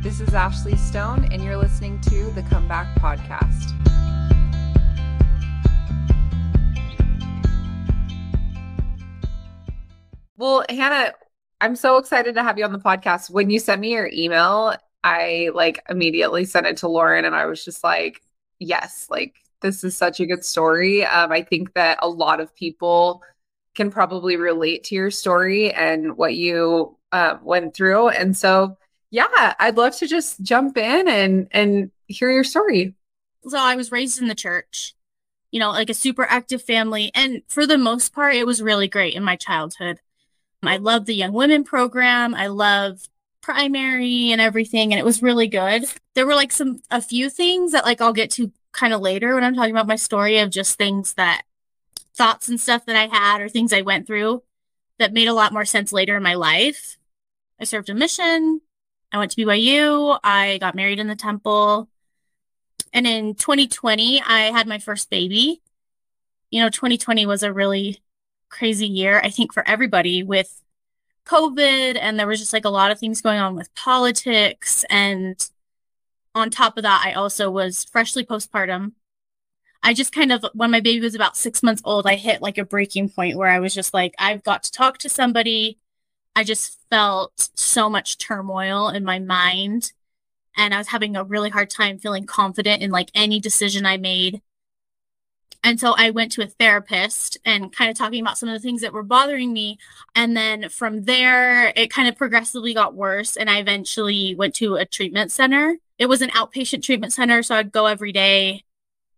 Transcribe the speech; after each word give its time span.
This 0.00 0.20
is 0.20 0.32
Ashley 0.32 0.76
Stone, 0.76 1.28
and 1.32 1.42
you're 1.42 1.56
listening 1.56 2.00
to 2.02 2.30
the 2.30 2.42
Comeback 2.42 2.94
Podcast. 3.00 3.74
Well, 10.36 10.64
Hannah, 10.68 11.14
I'm 11.60 11.74
so 11.74 11.96
excited 11.96 12.36
to 12.36 12.44
have 12.44 12.56
you 12.56 12.64
on 12.64 12.70
the 12.70 12.78
podcast. 12.78 13.28
When 13.28 13.50
you 13.50 13.58
sent 13.58 13.80
me 13.80 13.90
your 13.94 14.08
email, 14.12 14.76
I 15.02 15.50
like 15.52 15.82
immediately 15.90 16.44
sent 16.44 16.66
it 16.66 16.76
to 16.78 16.88
Lauren, 16.88 17.24
and 17.24 17.34
I 17.34 17.46
was 17.46 17.64
just 17.64 17.82
like, 17.82 18.22
yes, 18.60 19.08
like 19.10 19.34
this 19.62 19.82
is 19.82 19.96
such 19.96 20.20
a 20.20 20.26
good 20.26 20.44
story. 20.44 21.04
Um, 21.04 21.32
I 21.32 21.42
think 21.42 21.74
that 21.74 21.98
a 22.02 22.08
lot 22.08 22.38
of 22.38 22.54
people 22.54 23.24
can 23.74 23.90
probably 23.90 24.36
relate 24.36 24.84
to 24.84 24.94
your 24.94 25.10
story 25.10 25.72
and 25.72 26.16
what 26.16 26.36
you 26.36 26.96
uh, 27.10 27.38
went 27.42 27.74
through. 27.74 28.10
And 28.10 28.36
so, 28.36 28.76
yeah, 29.10 29.54
I'd 29.58 29.76
love 29.76 29.96
to 29.96 30.06
just 30.06 30.42
jump 30.42 30.76
in 30.76 31.08
and 31.08 31.48
and 31.50 31.90
hear 32.06 32.30
your 32.30 32.44
story. 32.44 32.94
So 33.46 33.58
I 33.58 33.76
was 33.76 33.92
raised 33.92 34.20
in 34.20 34.28
the 34.28 34.34
church, 34.34 34.94
you 35.50 35.60
know, 35.60 35.70
like 35.70 35.90
a 35.90 35.94
super 35.94 36.24
active 36.24 36.62
family, 36.62 37.10
and 37.14 37.42
for 37.48 37.66
the 37.66 37.78
most 37.78 38.12
part, 38.12 38.34
it 38.34 38.46
was 38.46 38.62
really 38.62 38.88
great 38.88 39.14
in 39.14 39.22
my 39.22 39.36
childhood. 39.36 40.00
I 40.62 40.76
loved 40.78 41.06
the 41.06 41.14
young 41.14 41.32
women 41.32 41.64
program. 41.64 42.34
I 42.34 42.48
loved 42.48 43.08
primary 43.40 44.32
and 44.32 44.40
everything, 44.40 44.92
and 44.92 44.98
it 44.98 45.04
was 45.04 45.22
really 45.22 45.46
good. 45.46 45.84
There 46.14 46.26
were 46.26 46.34
like 46.34 46.52
some 46.52 46.82
a 46.90 47.00
few 47.00 47.30
things 47.30 47.72
that 47.72 47.84
like 47.84 48.00
I'll 48.00 48.12
get 48.12 48.30
to 48.32 48.52
kind 48.72 48.92
of 48.92 49.00
later 49.00 49.34
when 49.34 49.44
I'm 49.44 49.54
talking 49.54 49.72
about 49.72 49.86
my 49.86 49.96
story 49.96 50.38
of 50.38 50.50
just 50.50 50.76
things 50.76 51.14
that 51.14 51.42
thoughts 52.14 52.48
and 52.48 52.60
stuff 52.60 52.84
that 52.86 52.96
I 52.96 53.06
had 53.06 53.40
or 53.40 53.48
things 53.48 53.72
I 53.72 53.82
went 53.82 54.06
through 54.06 54.42
that 54.98 55.12
made 55.12 55.28
a 55.28 55.32
lot 55.32 55.52
more 55.52 55.64
sense 55.64 55.92
later 55.92 56.16
in 56.16 56.22
my 56.22 56.34
life. 56.34 56.98
I 57.60 57.64
served 57.64 57.88
a 57.88 57.94
mission. 57.94 58.60
I 59.12 59.18
went 59.18 59.30
to 59.32 59.40
BYU. 59.44 60.18
I 60.22 60.58
got 60.58 60.74
married 60.74 60.98
in 60.98 61.08
the 61.08 61.16
temple. 61.16 61.88
And 62.92 63.06
in 63.06 63.34
2020, 63.34 64.22
I 64.22 64.50
had 64.50 64.66
my 64.66 64.78
first 64.78 65.10
baby. 65.10 65.62
You 66.50 66.62
know, 66.62 66.70
2020 66.70 67.26
was 67.26 67.42
a 67.42 67.52
really 67.52 68.02
crazy 68.48 68.86
year, 68.86 69.20
I 69.22 69.30
think, 69.30 69.52
for 69.52 69.66
everybody 69.68 70.22
with 70.22 70.62
COVID. 71.26 71.98
And 72.00 72.18
there 72.18 72.26
was 72.26 72.40
just 72.40 72.52
like 72.52 72.64
a 72.64 72.70
lot 72.70 72.90
of 72.90 72.98
things 72.98 73.20
going 73.20 73.38
on 73.38 73.54
with 73.54 73.74
politics. 73.74 74.84
And 74.88 75.46
on 76.34 76.50
top 76.50 76.76
of 76.76 76.82
that, 76.82 77.02
I 77.04 77.12
also 77.12 77.50
was 77.50 77.84
freshly 77.84 78.24
postpartum. 78.24 78.92
I 79.82 79.94
just 79.94 80.12
kind 80.12 80.32
of, 80.32 80.44
when 80.54 80.70
my 80.70 80.80
baby 80.80 81.00
was 81.00 81.14
about 81.14 81.36
six 81.36 81.62
months 81.62 81.82
old, 81.84 82.06
I 82.06 82.16
hit 82.16 82.42
like 82.42 82.58
a 82.58 82.64
breaking 82.64 83.10
point 83.10 83.36
where 83.36 83.48
I 83.48 83.60
was 83.60 83.74
just 83.74 83.94
like, 83.94 84.14
I've 84.18 84.42
got 84.42 84.64
to 84.64 84.72
talk 84.72 84.98
to 84.98 85.08
somebody. 85.08 85.78
I 86.34 86.44
just 86.44 86.78
felt 86.90 87.50
so 87.54 87.90
much 87.90 88.18
turmoil 88.18 88.88
in 88.88 89.04
my 89.04 89.18
mind. 89.18 89.92
And 90.56 90.74
I 90.74 90.78
was 90.78 90.88
having 90.88 91.16
a 91.16 91.24
really 91.24 91.50
hard 91.50 91.70
time 91.70 91.98
feeling 91.98 92.26
confident 92.26 92.82
in 92.82 92.90
like 92.90 93.10
any 93.14 93.40
decision 93.40 93.86
I 93.86 93.96
made. 93.96 94.42
And 95.64 95.80
so 95.80 95.94
I 95.96 96.10
went 96.10 96.32
to 96.32 96.42
a 96.42 96.46
therapist 96.46 97.36
and 97.44 97.72
kind 97.72 97.90
of 97.90 97.96
talking 97.96 98.20
about 98.20 98.38
some 98.38 98.48
of 98.48 98.54
the 98.54 98.60
things 98.60 98.80
that 98.82 98.92
were 98.92 99.02
bothering 99.02 99.52
me. 99.52 99.78
And 100.14 100.36
then 100.36 100.68
from 100.68 101.02
there, 101.02 101.72
it 101.74 101.90
kind 101.90 102.08
of 102.08 102.16
progressively 102.16 102.74
got 102.74 102.94
worse. 102.94 103.36
And 103.36 103.50
I 103.50 103.58
eventually 103.58 104.34
went 104.34 104.54
to 104.56 104.76
a 104.76 104.86
treatment 104.86 105.32
center. 105.32 105.78
It 105.98 106.06
was 106.06 106.22
an 106.22 106.30
outpatient 106.30 106.82
treatment 106.82 107.12
center. 107.12 107.42
So 107.42 107.56
I'd 107.56 107.72
go 107.72 107.86
every 107.86 108.12
day 108.12 108.64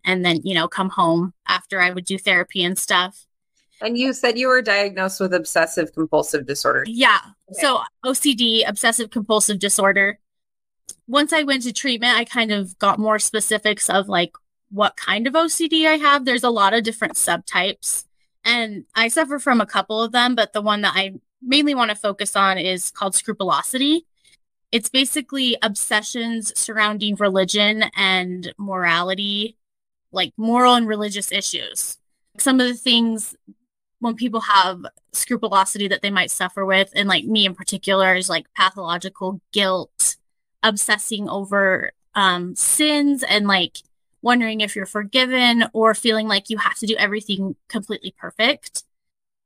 and 0.04 0.24
then, 0.24 0.40
you 0.42 0.54
know, 0.54 0.66
come 0.66 0.88
home 0.90 1.34
after 1.46 1.80
I 1.80 1.90
would 1.90 2.06
do 2.06 2.18
therapy 2.18 2.64
and 2.64 2.78
stuff. 2.78 3.26
And 3.80 3.96
you 3.96 4.12
said 4.12 4.38
you 4.38 4.48
were 4.48 4.62
diagnosed 4.62 5.20
with 5.20 5.32
obsessive 5.32 5.92
compulsive 5.92 6.46
disorder. 6.46 6.84
Yeah. 6.86 7.20
Okay. 7.50 7.60
So 7.60 7.80
OCD, 8.04 8.68
obsessive 8.68 9.10
compulsive 9.10 9.58
disorder. 9.58 10.18
Once 11.06 11.32
I 11.32 11.42
went 11.42 11.62
to 11.62 11.72
treatment, 11.72 12.16
I 12.16 12.24
kind 12.24 12.52
of 12.52 12.78
got 12.78 12.98
more 12.98 13.18
specifics 13.18 13.88
of 13.88 14.08
like 14.08 14.32
what 14.70 14.96
kind 14.96 15.26
of 15.26 15.34
OCD 15.34 15.86
I 15.86 15.96
have. 15.96 16.24
There's 16.24 16.44
a 16.44 16.50
lot 16.50 16.74
of 16.74 16.84
different 16.84 17.14
subtypes, 17.14 18.04
and 18.44 18.84
I 18.94 19.08
suffer 19.08 19.38
from 19.38 19.60
a 19.60 19.66
couple 19.66 20.02
of 20.02 20.12
them, 20.12 20.34
but 20.34 20.52
the 20.52 20.62
one 20.62 20.82
that 20.82 20.92
I 20.94 21.14
mainly 21.42 21.74
want 21.74 21.90
to 21.90 21.96
focus 21.96 22.36
on 22.36 22.58
is 22.58 22.90
called 22.90 23.14
scrupulosity. 23.14 24.06
It's 24.70 24.88
basically 24.88 25.56
obsessions 25.62 26.56
surrounding 26.58 27.16
religion 27.16 27.84
and 27.96 28.52
morality, 28.56 29.56
like 30.12 30.32
moral 30.36 30.74
and 30.74 30.86
religious 30.86 31.32
issues. 31.32 31.96
Some 32.38 32.60
of 32.60 32.68
the 32.68 32.74
things 32.74 33.34
when 34.00 34.14
people 34.16 34.40
have 34.40 34.84
scrupulosity 35.12 35.86
that 35.88 36.02
they 36.02 36.10
might 36.10 36.30
suffer 36.30 36.64
with, 36.64 36.90
and 36.94 37.08
like 37.08 37.24
me 37.24 37.46
in 37.46 37.54
particular, 37.54 38.14
is 38.14 38.28
like 38.28 38.52
pathological 38.54 39.40
guilt, 39.52 40.16
obsessing 40.62 41.28
over 41.28 41.92
um, 42.14 42.56
sins, 42.56 43.22
and 43.22 43.46
like 43.46 43.78
wondering 44.22 44.60
if 44.60 44.74
you're 44.74 44.86
forgiven 44.86 45.64
or 45.72 45.94
feeling 45.94 46.28
like 46.28 46.50
you 46.50 46.58
have 46.58 46.78
to 46.78 46.86
do 46.86 46.96
everything 46.96 47.56
completely 47.68 48.14
perfect. 48.18 48.84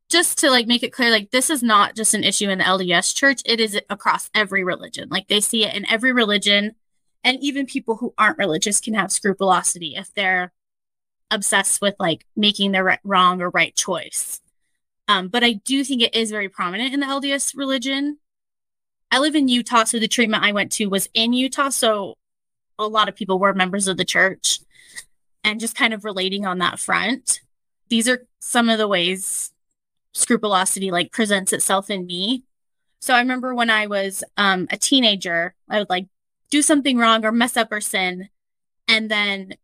Just 0.08 0.38
to 0.38 0.50
like 0.50 0.66
make 0.66 0.82
it 0.82 0.92
clear, 0.92 1.10
like 1.10 1.30
this 1.30 1.50
is 1.50 1.62
not 1.62 1.96
just 1.96 2.14
an 2.14 2.24
issue 2.24 2.48
in 2.48 2.58
the 2.58 2.64
LDS 2.64 3.14
church, 3.14 3.40
it 3.44 3.58
is 3.60 3.78
across 3.90 4.30
every 4.34 4.62
religion. 4.62 5.08
Like 5.10 5.28
they 5.28 5.40
see 5.40 5.64
it 5.64 5.74
in 5.74 5.88
every 5.90 6.12
religion. 6.12 6.76
And 7.24 7.38
even 7.40 7.66
people 7.66 7.96
who 7.96 8.14
aren't 8.18 8.38
religious 8.38 8.80
can 8.80 8.94
have 8.94 9.10
scrupulosity 9.10 9.96
if 9.96 10.12
they're 10.12 10.52
obsessed 11.30 11.80
with 11.80 11.94
like 11.98 12.26
making 12.36 12.72
the 12.72 12.84
right, 12.84 13.00
wrong 13.02 13.40
or 13.40 13.50
right 13.50 13.74
choice. 13.74 14.40
Um, 15.08 15.28
but 15.28 15.44
I 15.44 15.52
do 15.52 15.84
think 15.84 16.02
it 16.02 16.14
is 16.14 16.30
very 16.30 16.48
prominent 16.48 16.94
in 16.94 17.00
the 17.00 17.06
LDS 17.06 17.56
religion. 17.56 18.18
I 19.10 19.18
live 19.18 19.34
in 19.34 19.48
Utah, 19.48 19.84
so 19.84 19.98
the 19.98 20.08
treatment 20.08 20.44
I 20.44 20.52
went 20.52 20.72
to 20.72 20.86
was 20.86 21.08
in 21.14 21.32
Utah. 21.32 21.68
So 21.68 22.16
a 22.78 22.86
lot 22.86 23.08
of 23.08 23.14
people 23.14 23.38
were 23.38 23.54
members 23.54 23.86
of 23.86 23.96
the 23.96 24.04
church 24.04 24.60
and 25.44 25.60
just 25.60 25.76
kind 25.76 25.94
of 25.94 26.04
relating 26.04 26.46
on 26.46 26.58
that 26.58 26.80
front. 26.80 27.40
These 27.88 28.08
are 28.08 28.26
some 28.40 28.68
of 28.68 28.78
the 28.78 28.88
ways 28.88 29.52
scrupulosity 30.12 30.90
like 30.90 31.12
presents 31.12 31.52
itself 31.52 31.90
in 31.90 32.06
me. 32.06 32.44
So 33.00 33.14
I 33.14 33.20
remember 33.20 33.54
when 33.54 33.68
I 33.68 33.86
was 33.86 34.24
um, 34.36 34.66
a 34.70 34.78
teenager, 34.78 35.54
I 35.68 35.78
would 35.78 35.90
like 35.90 36.06
do 36.50 36.62
something 36.62 36.96
wrong 36.96 37.24
or 37.24 37.32
mess 37.32 37.56
up 37.56 37.70
or 37.70 37.80
sin, 37.80 38.28
and 38.88 39.10
then 39.10 39.54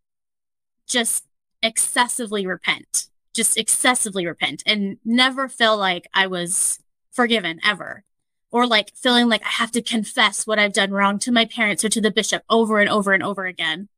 just 0.87 1.25
excessively 1.63 2.47
repent, 2.47 3.07
just 3.35 3.57
excessively 3.57 4.27
repent, 4.27 4.63
and 4.67 4.99
never 5.05 5.49
feel 5.49 5.77
like 5.77 6.09
I 6.13 6.27
was 6.27 6.79
forgiven 7.13 7.61
ever 7.65 8.05
or 8.51 8.67
like 8.67 8.93
feeling 8.95 9.29
like 9.29 9.45
I 9.45 9.49
have 9.49 9.71
to 9.73 9.83
confess 9.83 10.47
what 10.47 10.59
I've 10.59 10.73
done 10.73 10.91
wrong 10.91 11.19
to 11.21 11.33
my 11.33 11.45
parents 11.45 11.85
or 11.85 11.89
to 11.91 12.01
the 12.01 12.11
bishop 12.11 12.43
over 12.51 12.81
and 12.81 12.89
over 12.89 13.13
and 13.13 13.23
over 13.23 13.47
again. 13.47 13.89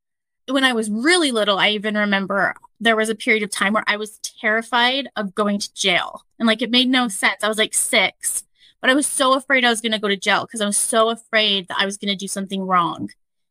When 0.48 0.64
I 0.64 0.72
was 0.72 0.90
really 0.90 1.30
little, 1.32 1.58
I 1.58 1.70
even 1.70 1.94
remember 1.94 2.54
there 2.80 2.96
was 2.96 3.08
a 3.08 3.14
period 3.14 3.42
of 3.42 3.50
time 3.50 3.72
where 3.72 3.84
I 3.86 3.96
was 3.96 4.18
terrified 4.18 5.08
of 5.16 5.34
going 5.34 5.58
to 5.60 5.74
jail. 5.74 6.24
And 6.38 6.46
like 6.46 6.62
it 6.62 6.70
made 6.70 6.88
no 6.88 7.08
sense. 7.08 7.42
I 7.42 7.48
was 7.48 7.58
like 7.58 7.74
six, 7.74 8.44
but 8.80 8.90
I 8.90 8.94
was 8.94 9.06
so 9.06 9.34
afraid 9.34 9.64
I 9.64 9.70
was 9.70 9.80
going 9.80 9.92
to 9.92 9.98
go 9.98 10.08
to 10.08 10.16
jail 10.16 10.42
because 10.42 10.60
I 10.60 10.66
was 10.66 10.76
so 10.76 11.08
afraid 11.08 11.68
that 11.68 11.78
I 11.78 11.86
was 11.86 11.96
going 11.96 12.10
to 12.10 12.16
do 12.16 12.28
something 12.28 12.62
wrong. 12.62 13.10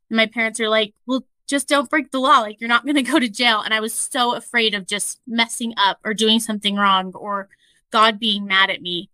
And 0.10 0.18
my 0.18 0.26
parents 0.26 0.60
were 0.60 0.70
like, 0.70 0.94
well, 1.08 1.24
just 1.52 1.68
don't 1.68 1.90
break 1.90 2.10
the 2.10 2.20
law. 2.20 2.40
Like 2.40 2.60
you're 2.60 2.68
not 2.68 2.84
going 2.84 2.96
to 2.96 3.04
go 3.04 3.20
to 3.20 3.30
jail. 3.30 3.62
And 3.62 3.74
I 3.74 3.80
was 3.80 3.94
so 3.94 4.34
afraid 4.34 4.74
of 4.74 4.88
just 4.88 5.22
messing 5.28 5.76
up 5.78 6.00
or 6.04 6.16
doing 6.16 6.40
something 6.40 6.76
wrong 6.76 7.14
or 7.14 7.50
God 7.92 8.20
being 8.20 8.48
mad 8.48 8.72
at 8.72 8.82
me 8.82 9.12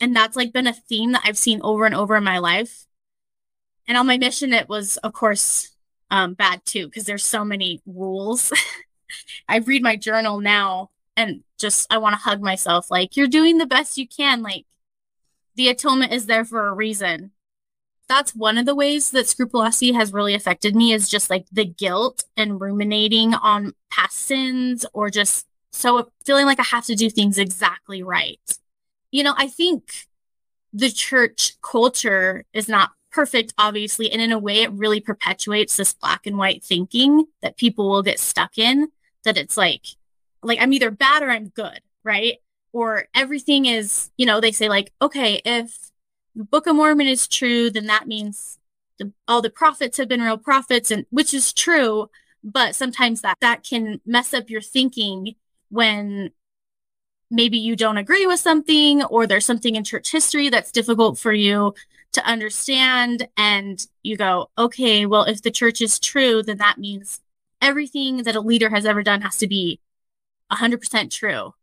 and 0.00 0.16
that's 0.16 0.36
like 0.36 0.52
been 0.52 0.66
a 0.66 0.72
theme 0.72 1.12
that 1.12 1.22
I've 1.24 1.38
seen 1.38 1.60
over 1.62 1.84
and 1.84 1.94
over 1.94 2.16
in 2.16 2.24
my 2.24 2.38
life. 2.38 2.86
And 3.86 3.98
on 3.98 4.06
my 4.06 4.16
mission, 4.16 4.52
it 4.52 4.68
was, 4.68 4.96
of 4.98 5.12
course, 5.12 5.76
um, 6.10 6.34
bad 6.34 6.64
too, 6.64 6.86
because 6.86 7.04
there's 7.04 7.24
so 7.24 7.44
many 7.44 7.82
rules. 7.86 8.52
I 9.48 9.58
read 9.58 9.82
my 9.82 9.96
journal 9.96 10.40
now 10.40 10.90
and 11.16 11.42
just 11.58 11.92
I 11.92 11.98
want 11.98 12.14
to 12.14 12.20
hug 12.20 12.40
myself 12.40 12.90
like, 12.90 13.16
you're 13.16 13.28
doing 13.28 13.58
the 13.58 13.66
best 13.66 13.98
you 13.98 14.08
can. 14.08 14.42
Like, 14.42 14.64
the 15.56 15.68
atonement 15.68 16.12
is 16.12 16.26
there 16.26 16.44
for 16.44 16.68
a 16.68 16.74
reason. 16.74 17.32
That's 18.10 18.34
one 18.34 18.58
of 18.58 18.66
the 18.66 18.74
ways 18.74 19.10
that 19.12 19.26
scrupulosity 19.26 19.92
has 19.92 20.12
really 20.12 20.34
affected 20.34 20.76
me 20.76 20.92
is 20.92 21.08
just 21.08 21.30
like 21.30 21.46
the 21.50 21.64
guilt 21.64 22.24
and 22.36 22.60
ruminating 22.60 23.32
on 23.32 23.72
past 23.90 24.18
sins 24.18 24.84
or 24.92 25.08
just 25.08 25.46
so 25.72 26.10
feeling 26.26 26.44
like 26.44 26.60
I 26.60 26.64
have 26.64 26.84
to 26.86 26.94
do 26.94 27.08
things 27.08 27.38
exactly 27.38 28.02
right 28.02 28.40
you 29.10 29.22
know, 29.22 29.34
I 29.36 29.48
think 29.48 30.06
the 30.72 30.90
church 30.90 31.54
culture 31.62 32.44
is 32.52 32.68
not 32.68 32.90
perfect, 33.10 33.52
obviously. 33.58 34.10
And 34.10 34.22
in 34.22 34.32
a 34.32 34.38
way, 34.38 34.62
it 34.62 34.72
really 34.72 35.00
perpetuates 35.00 35.76
this 35.76 35.92
black 35.92 36.26
and 36.26 36.38
white 36.38 36.62
thinking 36.62 37.26
that 37.42 37.56
people 37.56 37.90
will 37.90 38.02
get 38.02 38.20
stuck 38.20 38.56
in 38.56 38.88
that 39.24 39.36
it's 39.36 39.56
like, 39.56 39.84
like 40.42 40.60
I'm 40.60 40.72
either 40.72 40.90
bad 40.90 41.22
or 41.22 41.30
I'm 41.30 41.48
good, 41.48 41.80
right? 42.04 42.38
Or 42.72 43.08
everything 43.14 43.66
is, 43.66 44.10
you 44.16 44.26
know, 44.26 44.40
they 44.40 44.52
say 44.52 44.68
like, 44.68 44.92
okay, 45.02 45.40
if 45.44 45.89
the 46.34 46.44
Book 46.44 46.66
of 46.66 46.76
Mormon 46.76 47.06
is 47.06 47.26
true, 47.28 47.70
then 47.70 47.86
that 47.86 48.06
means 48.06 48.58
the, 48.98 49.12
all 49.26 49.42
the 49.42 49.50
prophets 49.50 49.96
have 49.98 50.08
been 50.08 50.22
real 50.22 50.38
prophets, 50.38 50.90
and 50.90 51.06
which 51.10 51.34
is 51.34 51.52
true. 51.52 52.10
But 52.42 52.74
sometimes 52.74 53.20
that 53.20 53.38
that 53.40 53.64
can 53.64 54.00
mess 54.06 54.32
up 54.32 54.48
your 54.48 54.62
thinking 54.62 55.34
when 55.70 56.30
maybe 57.30 57.58
you 57.58 57.76
don't 57.76 57.96
agree 57.96 58.26
with 58.26 58.40
something 58.40 59.02
or 59.04 59.26
there's 59.26 59.46
something 59.46 59.76
in 59.76 59.84
church 59.84 60.10
history 60.10 60.48
that's 60.48 60.72
difficult 60.72 61.18
for 61.18 61.32
you 61.32 61.74
to 62.12 62.24
understand. 62.24 63.28
And 63.36 63.84
you 64.02 64.16
go, 64.16 64.50
okay, 64.58 65.06
well, 65.06 65.24
if 65.24 65.42
the 65.42 65.50
church 65.50 65.80
is 65.80 65.98
true, 65.98 66.42
then 66.42 66.58
that 66.58 66.78
means 66.78 67.20
everything 67.62 68.24
that 68.24 68.36
a 68.36 68.40
leader 68.40 68.70
has 68.70 68.86
ever 68.86 69.02
done 69.02 69.20
has 69.20 69.36
to 69.38 69.46
be 69.46 69.80
100% 70.50 71.10
true. 71.10 71.54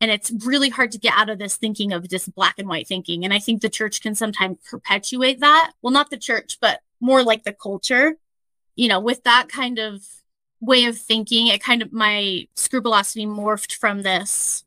And 0.00 0.10
it's 0.10 0.30
really 0.44 0.68
hard 0.68 0.92
to 0.92 0.98
get 0.98 1.14
out 1.16 1.28
of 1.28 1.38
this 1.38 1.56
thinking 1.56 1.92
of 1.92 2.08
just 2.08 2.34
black 2.34 2.54
and 2.58 2.68
white 2.68 2.86
thinking. 2.86 3.24
And 3.24 3.34
I 3.34 3.40
think 3.40 3.60
the 3.60 3.68
church 3.68 4.00
can 4.00 4.14
sometimes 4.14 4.58
perpetuate 4.68 5.40
that. 5.40 5.72
Well, 5.82 5.92
not 5.92 6.10
the 6.10 6.16
church, 6.16 6.58
but 6.60 6.80
more 7.00 7.22
like 7.22 7.44
the 7.44 7.52
culture. 7.52 8.16
You 8.76 8.88
know, 8.88 9.00
with 9.00 9.24
that 9.24 9.48
kind 9.48 9.78
of 9.78 10.02
way 10.60 10.84
of 10.84 10.96
thinking, 10.96 11.48
it 11.48 11.62
kind 11.62 11.82
of, 11.82 11.92
my 11.92 12.46
scrupulosity 12.54 13.26
morphed 13.26 13.74
from 13.74 14.02
this 14.02 14.64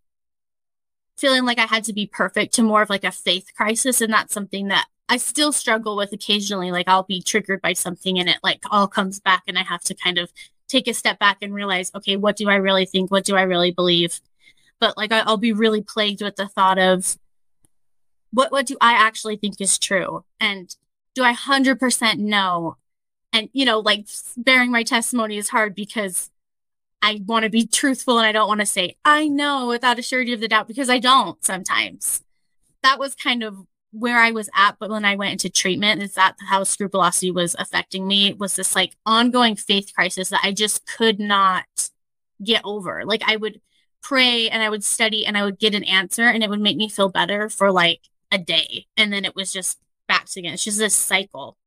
feeling 1.17 1.45
like 1.45 1.59
I 1.59 1.67
had 1.67 1.83
to 1.85 1.93
be 1.93 2.07
perfect 2.07 2.55
to 2.55 2.63
more 2.63 2.81
of 2.81 2.89
like 2.89 3.03
a 3.03 3.11
faith 3.11 3.51
crisis. 3.55 4.01
And 4.01 4.11
that's 4.11 4.33
something 4.33 4.67
that 4.69 4.87
I 5.07 5.17
still 5.17 5.51
struggle 5.51 5.95
with 5.95 6.11
occasionally. 6.11 6.71
Like 6.71 6.87
I'll 6.87 7.03
be 7.03 7.21
triggered 7.21 7.61
by 7.61 7.73
something 7.73 8.19
and 8.19 8.27
it 8.27 8.39
like 8.43 8.63
all 8.71 8.87
comes 8.87 9.19
back 9.19 9.43
and 9.47 9.57
I 9.57 9.63
have 9.63 9.83
to 9.83 9.93
kind 9.93 10.17
of 10.17 10.31
take 10.67 10.87
a 10.87 10.93
step 10.93 11.19
back 11.19 11.37
and 11.41 11.53
realize, 11.53 11.91
okay, 11.93 12.15
what 12.15 12.37
do 12.37 12.49
I 12.49 12.55
really 12.55 12.85
think? 12.85 13.11
What 13.11 13.25
do 13.25 13.35
I 13.35 13.43
really 13.43 13.71
believe? 13.71 14.19
But 14.81 14.97
like 14.97 15.13
I'll 15.13 15.37
be 15.37 15.53
really 15.53 15.81
plagued 15.81 16.21
with 16.21 16.35
the 16.35 16.49
thought 16.49 16.77
of 16.77 17.17
what 18.31 18.51
what 18.51 18.65
do 18.65 18.75
I 18.81 18.93
actually 18.93 19.37
think 19.37 19.61
is 19.61 19.77
true? 19.77 20.25
And 20.39 20.75
do 21.15 21.23
I 21.23 21.33
100% 21.33 22.17
know? 22.17 22.75
And 23.31 23.49
you 23.53 23.63
know, 23.63 23.79
like 23.79 24.07
bearing 24.35 24.71
my 24.71 24.83
testimony 24.83 25.37
is 25.37 25.49
hard 25.49 25.75
because 25.75 26.29
I 27.01 27.21
want 27.25 27.43
to 27.43 27.49
be 27.49 27.65
truthful 27.65 28.17
and 28.17 28.27
I 28.27 28.31
don't 28.31 28.47
want 28.47 28.59
to 28.59 28.65
say, 28.65 28.95
I 29.05 29.27
know 29.27 29.67
without 29.67 29.99
a 29.99 30.01
surety 30.01 30.33
of 30.33 30.39
the 30.39 30.47
doubt 30.47 30.67
because 30.67 30.89
I 30.89 30.99
don't 30.99 31.43
sometimes. 31.43 32.23
That 32.83 32.99
was 32.99 33.15
kind 33.15 33.43
of 33.43 33.65
where 33.91 34.19
I 34.19 34.31
was 34.31 34.49
at. 34.55 34.77
But 34.79 34.89
when 34.89 35.05
I 35.05 35.15
went 35.15 35.33
into 35.33 35.49
treatment, 35.49 36.01
is 36.01 36.13
that 36.15 36.35
how 36.49 36.63
scrupulosity 36.63 37.31
was 37.31 37.55
affecting 37.59 38.07
me? 38.07 38.33
Was 38.33 38.55
this 38.55 38.75
like 38.75 38.95
ongoing 39.05 39.55
faith 39.55 39.91
crisis 39.93 40.29
that 40.29 40.41
I 40.43 40.51
just 40.51 40.85
could 40.85 41.19
not 41.19 41.89
get 42.43 42.61
over? 42.63 43.03
Like 43.05 43.23
I 43.25 43.35
would 43.35 43.61
pray 44.01 44.49
and 44.49 44.61
I 44.61 44.69
would 44.69 44.83
study 44.83 45.25
and 45.25 45.37
I 45.37 45.43
would 45.43 45.59
get 45.59 45.75
an 45.75 45.83
answer 45.83 46.23
and 46.23 46.43
it 46.43 46.49
would 46.49 46.61
make 46.61 46.77
me 46.77 46.89
feel 46.89 47.09
better 47.09 47.49
for 47.49 47.71
like 47.71 48.01
a 48.31 48.37
day. 48.37 48.87
And 48.97 49.11
then 49.11 49.25
it 49.25 49.35
was 49.35 49.51
just 49.53 49.79
back 50.07 50.27
again. 50.35 50.53
It's 50.53 50.63
just 50.63 50.77
this 50.77 50.95
cycle. 50.95 51.57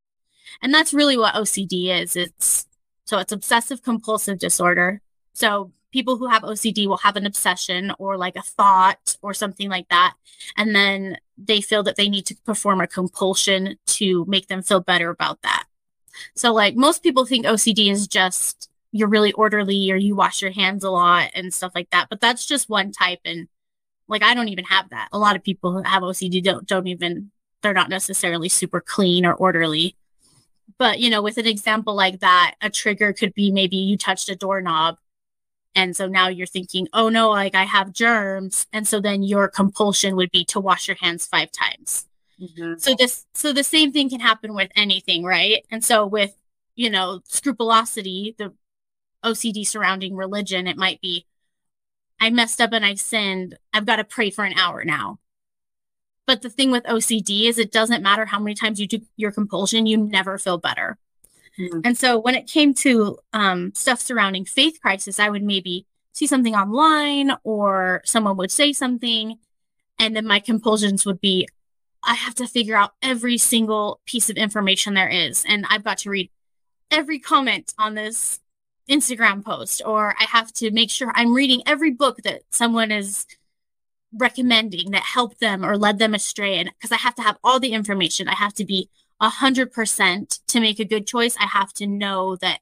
And 0.63 0.73
that's 0.73 0.95
really 0.95 1.17
what 1.17 1.35
OCD 1.35 1.89
is. 1.89 2.17
It's 2.17 2.67
so 3.05 3.19
it's 3.19 3.33
obsessive 3.33 3.83
compulsive 3.83 4.39
disorder. 4.39 5.01
So 5.35 5.73
people 5.93 6.17
who 6.17 6.27
have 6.27 6.43
OCD 6.43 6.87
will 6.87 6.99
have 6.99 7.17
an 7.17 7.27
obsession 7.27 7.93
or 7.99 8.17
like 8.17 8.37
a 8.37 8.43
thought 8.43 9.17
or 9.23 9.33
something 9.33 9.69
like 9.69 9.89
that. 9.89 10.15
And 10.57 10.75
then 10.75 11.19
they 11.39 11.61
feel 11.61 11.83
that 11.85 11.97
they 11.97 12.09
need 12.09 12.27
to 12.27 12.37
perform 12.45 12.81
a 12.81 12.87
compulsion 12.87 13.77
to 13.87 14.25
make 14.27 14.49
them 14.49 14.63
feel 14.63 14.81
better 14.81 15.11
about 15.11 15.43
that. 15.43 15.67
So, 16.35 16.53
like, 16.53 16.77
most 16.77 17.03
people 17.03 17.25
think 17.25 17.47
OCD 17.47 17.91
is 17.91 18.07
just 18.07 18.69
you're 18.95 19.09
really 19.09 19.33
orderly 19.33 19.91
or 19.91 19.97
you 19.97 20.15
wash 20.15 20.41
your 20.41 20.53
hands 20.53 20.85
a 20.85 20.91
lot 20.91 21.31
and 21.35 21.53
stuff 21.53 21.73
like 21.75 21.91
that. 21.91 22.09
But 22.09 22.21
that's 22.21 22.47
just 22.47 22.71
one 22.71 22.93
type. 22.93 23.21
And 23.25 23.49
like, 24.09 24.23
I 24.23 24.35
don't 24.35 24.49
even 24.49 24.65
have 24.65 24.91
that. 24.91 25.09
A 25.13 25.19
lot 25.19 25.37
of 25.37 25.43
people 25.43 25.73
who 25.73 25.83
have 25.83 26.03
OCD 26.03 26.43
don't, 26.43 26.67
don't 26.67 26.87
even, 26.87 27.31
they're 27.63 27.73
not 27.73 27.89
necessarily 27.89 28.49
super 28.49 28.81
clean 28.81 29.27
or 29.27 29.35
orderly. 29.35 29.97
But, 30.79 31.01
you 31.01 31.11
know, 31.11 31.23
with 31.23 31.39
an 31.39 31.47
example 31.47 31.95
like 31.95 32.21
that, 32.21 32.55
a 32.61 32.71
trigger 32.71 33.13
could 33.13 33.35
be 33.35 33.51
maybe 33.51 33.77
you 33.77 33.99
touched 33.99 34.29
a 34.29 34.37
doorknob 34.37 34.99
and 35.75 35.97
so 35.97 36.07
now 36.07 36.29
you're 36.29 36.47
thinking, 36.47 36.89
oh 36.93 37.09
no, 37.09 37.31
like 37.31 37.55
I 37.55 37.65
have 37.65 37.93
germs. 37.93 38.67
And 38.73 38.87
so 38.87 39.01
then 39.01 39.23
your 39.23 39.49
compulsion 39.49 40.17
would 40.17 40.31
be 40.31 40.45
to 40.47 40.61
wash 40.61 40.87
your 40.87 40.97
hands 41.01 41.27
five 41.27 41.51
times. 41.51 42.07
Mm-hmm. 42.41 42.75
So 42.79 42.95
this 42.97 43.27
so 43.35 43.53
the 43.53 43.65
same 43.65 43.93
thing 43.93 44.09
can 44.09 44.21
happen 44.21 44.55
with 44.55 44.71
anything, 44.77 45.25
right? 45.25 45.65
And 45.71 45.85
so 45.85 46.07
with, 46.07 46.37
you 46.77 46.91
know, 46.91 47.21
scrupulosity, 47.25 48.35
the 48.39 48.53
OCD 49.25 49.67
surrounding 49.67 50.15
religion, 50.15 50.67
it 50.67 50.77
might 50.77 51.01
be 51.01 51.27
I 52.21 52.31
messed 52.31 52.61
up 52.61 52.73
and 52.73 52.85
I 52.85 52.95
sinned. 52.95 53.59
I've 53.73 53.87
got 53.87 53.97
to 53.97 54.05
pray 54.05 54.31
for 54.31 54.45
an 54.45 54.55
hour 54.59 54.85
now. 54.85 55.19
But 56.27 56.43
the 56.43 56.51
thing 56.51 56.71
with 56.71 56.85
OCD 56.85 57.49
is 57.49 57.59
it 57.59 57.73
doesn't 57.73 58.03
matter 58.03 58.25
how 58.25 58.39
many 58.39 58.55
times 58.55 58.81
you 58.81 58.87
do 58.87 59.01
your 59.17 59.31
compulsion, 59.31 59.87
you 59.87 59.99
never 59.99 60.39
feel 60.39 60.57
better. 60.57 60.97
Mm-hmm. 61.59 61.81
And 61.85 61.99
so 61.99 62.19
when 62.19 62.35
it 62.35 62.47
came 62.47 62.73
to 62.75 63.19
um, 63.33 63.73
stuff 63.75 64.01
surrounding 64.01 64.45
faith 64.45 64.81
crisis, 64.81 65.21
I 65.21 65.29
would 65.29 65.43
maybe 65.43 65.87
see 66.13 66.27
something 66.27 66.55
online 66.55 67.33
or 67.45 68.01
someone 68.05 68.37
would 68.39 68.51
say 68.51 68.73
something. 68.73 69.39
And 69.99 70.17
then 70.17 70.27
my 70.27 70.41
compulsions 70.41 71.05
would 71.05 71.21
be, 71.21 71.47
I 72.03 72.15
have 72.15 72.35
to 72.37 72.47
figure 72.47 72.77
out 72.77 72.93
every 73.03 73.39
single 73.39 74.01
piece 74.07 74.31
of 74.31 74.37
information 74.37 74.95
there 74.95 75.09
is. 75.09 75.45
And 75.47 75.67
I've 75.69 75.85
got 75.85 75.99
to 75.99 76.11
read 76.11 76.31
every 76.91 77.19
comment 77.19 77.75
on 77.79 77.95
this 77.95 78.41
Instagram 78.89 79.45
post, 79.45 79.83
or 79.85 80.15
I 80.19 80.25
have 80.25 80.53
to 80.55 80.71
make 80.71 80.91
sure 80.91 81.13
I'm 81.15 81.35
reading 81.35 81.63
every 81.67 81.91
book 81.91 82.19
that 82.25 82.43
someone 82.51 82.91
is 82.91 83.27
recommending 84.13 84.91
that 84.93 85.03
helped 85.03 85.41
them 85.41 85.65
or 85.65 85.77
led 85.77 85.99
them 85.99 86.15
astray. 86.15 86.59
And 86.59 86.71
because 86.75 86.93
I 86.93 86.99
have 86.99 87.15
to 87.17 87.23
have 87.23 87.39
all 87.43 87.59
the 87.59 87.73
information, 87.73 88.29
I 88.29 88.35
have 88.35 88.55
to 88.55 88.65
be 88.65 88.89
100% 89.21 90.41
to 90.47 90.61
make 90.61 90.79
a 90.79 90.85
good 90.85 91.07
choice, 91.07 91.37
I 91.39 91.47
have 91.47 91.73
to 91.75 91.87
know 91.87 92.37
that 92.37 92.61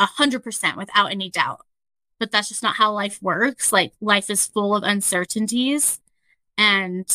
100% 0.00 0.76
without 0.76 1.10
any 1.10 1.30
doubt. 1.30 1.64
But 2.18 2.32
that's 2.32 2.48
just 2.48 2.62
not 2.62 2.76
how 2.76 2.92
life 2.92 3.22
works. 3.22 3.72
Like, 3.72 3.92
life 4.00 4.28
is 4.28 4.46
full 4.46 4.74
of 4.74 4.82
uncertainties. 4.82 6.00
And 6.56 7.06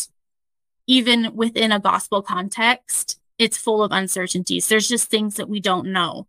even 0.87 1.35
within 1.35 1.71
a 1.71 1.79
gospel 1.79 2.21
context, 2.21 3.19
it's 3.37 3.57
full 3.57 3.83
of 3.83 3.91
uncertainties. 3.91 4.67
There's 4.67 4.87
just 4.87 5.09
things 5.09 5.35
that 5.35 5.49
we 5.49 5.59
don't 5.59 5.91
know, 5.91 6.27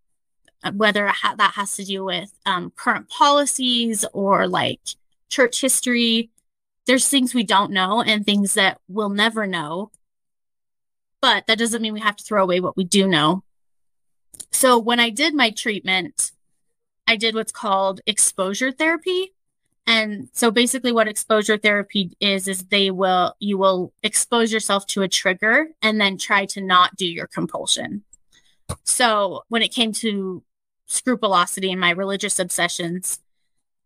whether 0.72 1.08
ha- 1.08 1.34
that 1.36 1.54
has 1.54 1.76
to 1.76 1.84
do 1.84 2.04
with 2.04 2.32
um, 2.46 2.72
current 2.76 3.08
policies 3.08 4.04
or 4.12 4.46
like 4.46 4.80
church 5.28 5.60
history. 5.60 6.30
There's 6.86 7.08
things 7.08 7.34
we 7.34 7.44
don't 7.44 7.72
know 7.72 8.02
and 8.02 8.24
things 8.24 8.54
that 8.54 8.78
we'll 8.88 9.08
never 9.08 9.46
know 9.46 9.90
but 11.24 11.46
that 11.46 11.56
doesn't 11.56 11.80
mean 11.80 11.94
we 11.94 12.00
have 12.00 12.16
to 12.16 12.22
throw 12.22 12.42
away 12.42 12.60
what 12.60 12.76
we 12.76 12.84
do 12.84 13.08
know. 13.08 13.42
So 14.52 14.78
when 14.78 15.00
I 15.00 15.08
did 15.08 15.32
my 15.32 15.48
treatment, 15.48 16.32
I 17.08 17.16
did 17.16 17.34
what's 17.34 17.50
called 17.50 18.02
exposure 18.04 18.70
therapy. 18.70 19.32
And 19.86 20.28
so 20.34 20.50
basically 20.50 20.92
what 20.92 21.08
exposure 21.08 21.56
therapy 21.56 22.14
is 22.20 22.46
is 22.46 22.64
they 22.64 22.90
will 22.90 23.34
you 23.38 23.56
will 23.56 23.94
expose 24.02 24.52
yourself 24.52 24.86
to 24.88 25.00
a 25.00 25.08
trigger 25.08 25.68
and 25.80 25.98
then 25.98 26.18
try 26.18 26.44
to 26.44 26.60
not 26.60 26.94
do 26.94 27.06
your 27.06 27.26
compulsion. 27.26 28.04
So 28.82 29.44
when 29.48 29.62
it 29.62 29.72
came 29.72 29.92
to 29.92 30.42
scrupulosity 30.86 31.70
and 31.70 31.80
my 31.80 31.90
religious 31.90 32.38
obsessions, 32.38 33.20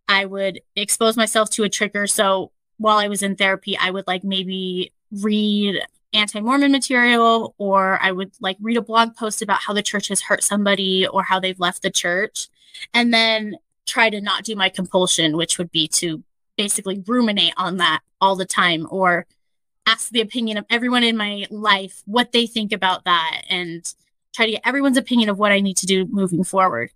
I 0.09 0.25
would 0.25 0.61
expose 0.75 1.17
myself 1.17 1.50
to 1.50 1.64
a 1.64 1.69
trigger. 1.69 2.07
So 2.07 2.50
while 2.78 2.99
I 2.99 3.09
was 3.09 3.23
in 3.23 3.37
therapy, 3.37 3.76
I 3.76 3.90
would 3.90 4.07
like 4.07 4.25
maybe 4.25 4.93
read 5.11 5.81
anti-Mormon 6.14 6.73
material 6.73 7.55
or 7.59 7.99
I 8.02 8.12
would 8.12 8.33
like 8.40 8.57
read 8.61 8.78
a 8.78 8.83
blog 8.83 9.14
post 9.14 9.43
about 9.43 9.61
how 9.61 9.75
the 9.75 9.83
church 9.83 10.09
has 10.09 10.23
hurt 10.23 10.43
somebody 10.43 11.07
or 11.07 11.23
how 11.23 11.38
they've 11.38 11.61
left 11.61 11.83
the 11.83 11.90
church 11.90 12.49
and 12.95 13.12
then 13.12 13.57
try 13.87 14.09
to 14.09 14.21
not 14.21 14.45
do 14.45 14.57
my 14.57 14.71
compulsion 14.71 15.37
which 15.37 15.59
would 15.59 15.71
be 15.71 15.87
to 15.88 16.23
basically 16.57 17.02
ruminate 17.07 17.52
on 17.57 17.76
that 17.76 18.00
all 18.21 18.37
the 18.37 18.47
time 18.47 18.87
or 18.90 19.26
ask 19.87 20.11
the 20.11 20.21
opinion 20.21 20.57
of 20.57 20.64
everyone 20.71 21.05
in 21.05 21.17
my 21.17 21.47
life 21.50 22.02
what 22.07 22.33
they 22.33 22.47
think 22.47 22.73
about 22.73 23.05
that 23.05 23.43
and 23.49 23.95
try 24.38 24.47
to 24.47 24.52
get 24.52 24.62
everyone's 24.64 24.97
opinion 24.97 25.28
of 25.28 25.38
what 25.38 25.52
I 25.52 25.61
need 25.61 25.76
to 25.78 25.87
do 25.87 26.07
moving 26.07 26.45
forward. 26.45 26.90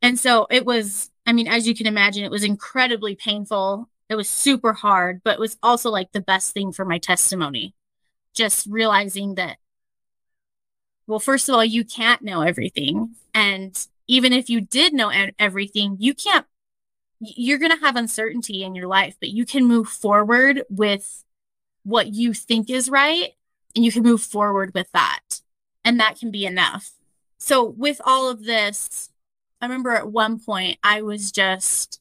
And 0.00 0.18
so 0.18 0.46
it 0.50 0.64
was 0.64 1.10
I 1.26 1.32
mean 1.32 1.46
as 1.46 1.68
you 1.68 1.74
can 1.74 1.86
imagine 1.86 2.24
it 2.24 2.30
was 2.30 2.44
incredibly 2.44 3.14
painful. 3.14 3.88
It 4.08 4.16
was 4.16 4.28
super 4.28 4.72
hard, 4.72 5.22
but 5.22 5.34
it 5.34 5.40
was 5.40 5.56
also 5.62 5.90
like 5.90 6.12
the 6.12 6.20
best 6.20 6.52
thing 6.52 6.72
for 6.72 6.84
my 6.84 6.98
testimony 6.98 7.74
just 8.34 8.66
realizing 8.66 9.34
that 9.34 9.58
well 11.06 11.18
first 11.18 11.48
of 11.48 11.54
all 11.54 11.64
you 11.64 11.84
can't 11.84 12.22
know 12.22 12.40
everything 12.40 13.14
and 13.34 13.86
even 14.06 14.32
if 14.32 14.48
you 14.48 14.60
did 14.60 14.92
know 14.94 15.12
everything 15.38 15.96
you 15.98 16.14
can't 16.14 16.46
you're 17.20 17.58
going 17.58 17.70
to 17.70 17.84
have 17.84 17.94
uncertainty 17.94 18.64
in 18.64 18.74
your 18.74 18.86
life 18.86 19.16
but 19.20 19.28
you 19.28 19.44
can 19.44 19.66
move 19.66 19.88
forward 19.88 20.62
with 20.70 21.24
what 21.84 22.08
you 22.08 22.32
think 22.32 22.70
is 22.70 22.88
right 22.88 23.32
and 23.76 23.84
you 23.84 23.92
can 23.92 24.02
move 24.02 24.22
forward 24.22 24.72
with 24.74 24.90
that 24.92 25.20
and 25.84 25.98
that 25.98 26.18
can 26.18 26.30
be 26.30 26.46
enough 26.46 26.92
so 27.38 27.64
with 27.64 28.00
all 28.04 28.30
of 28.30 28.44
this 28.44 29.10
i 29.60 29.66
remember 29.66 29.90
at 29.90 30.10
one 30.10 30.38
point 30.38 30.78
i 30.82 31.02
was 31.02 31.32
just 31.32 32.00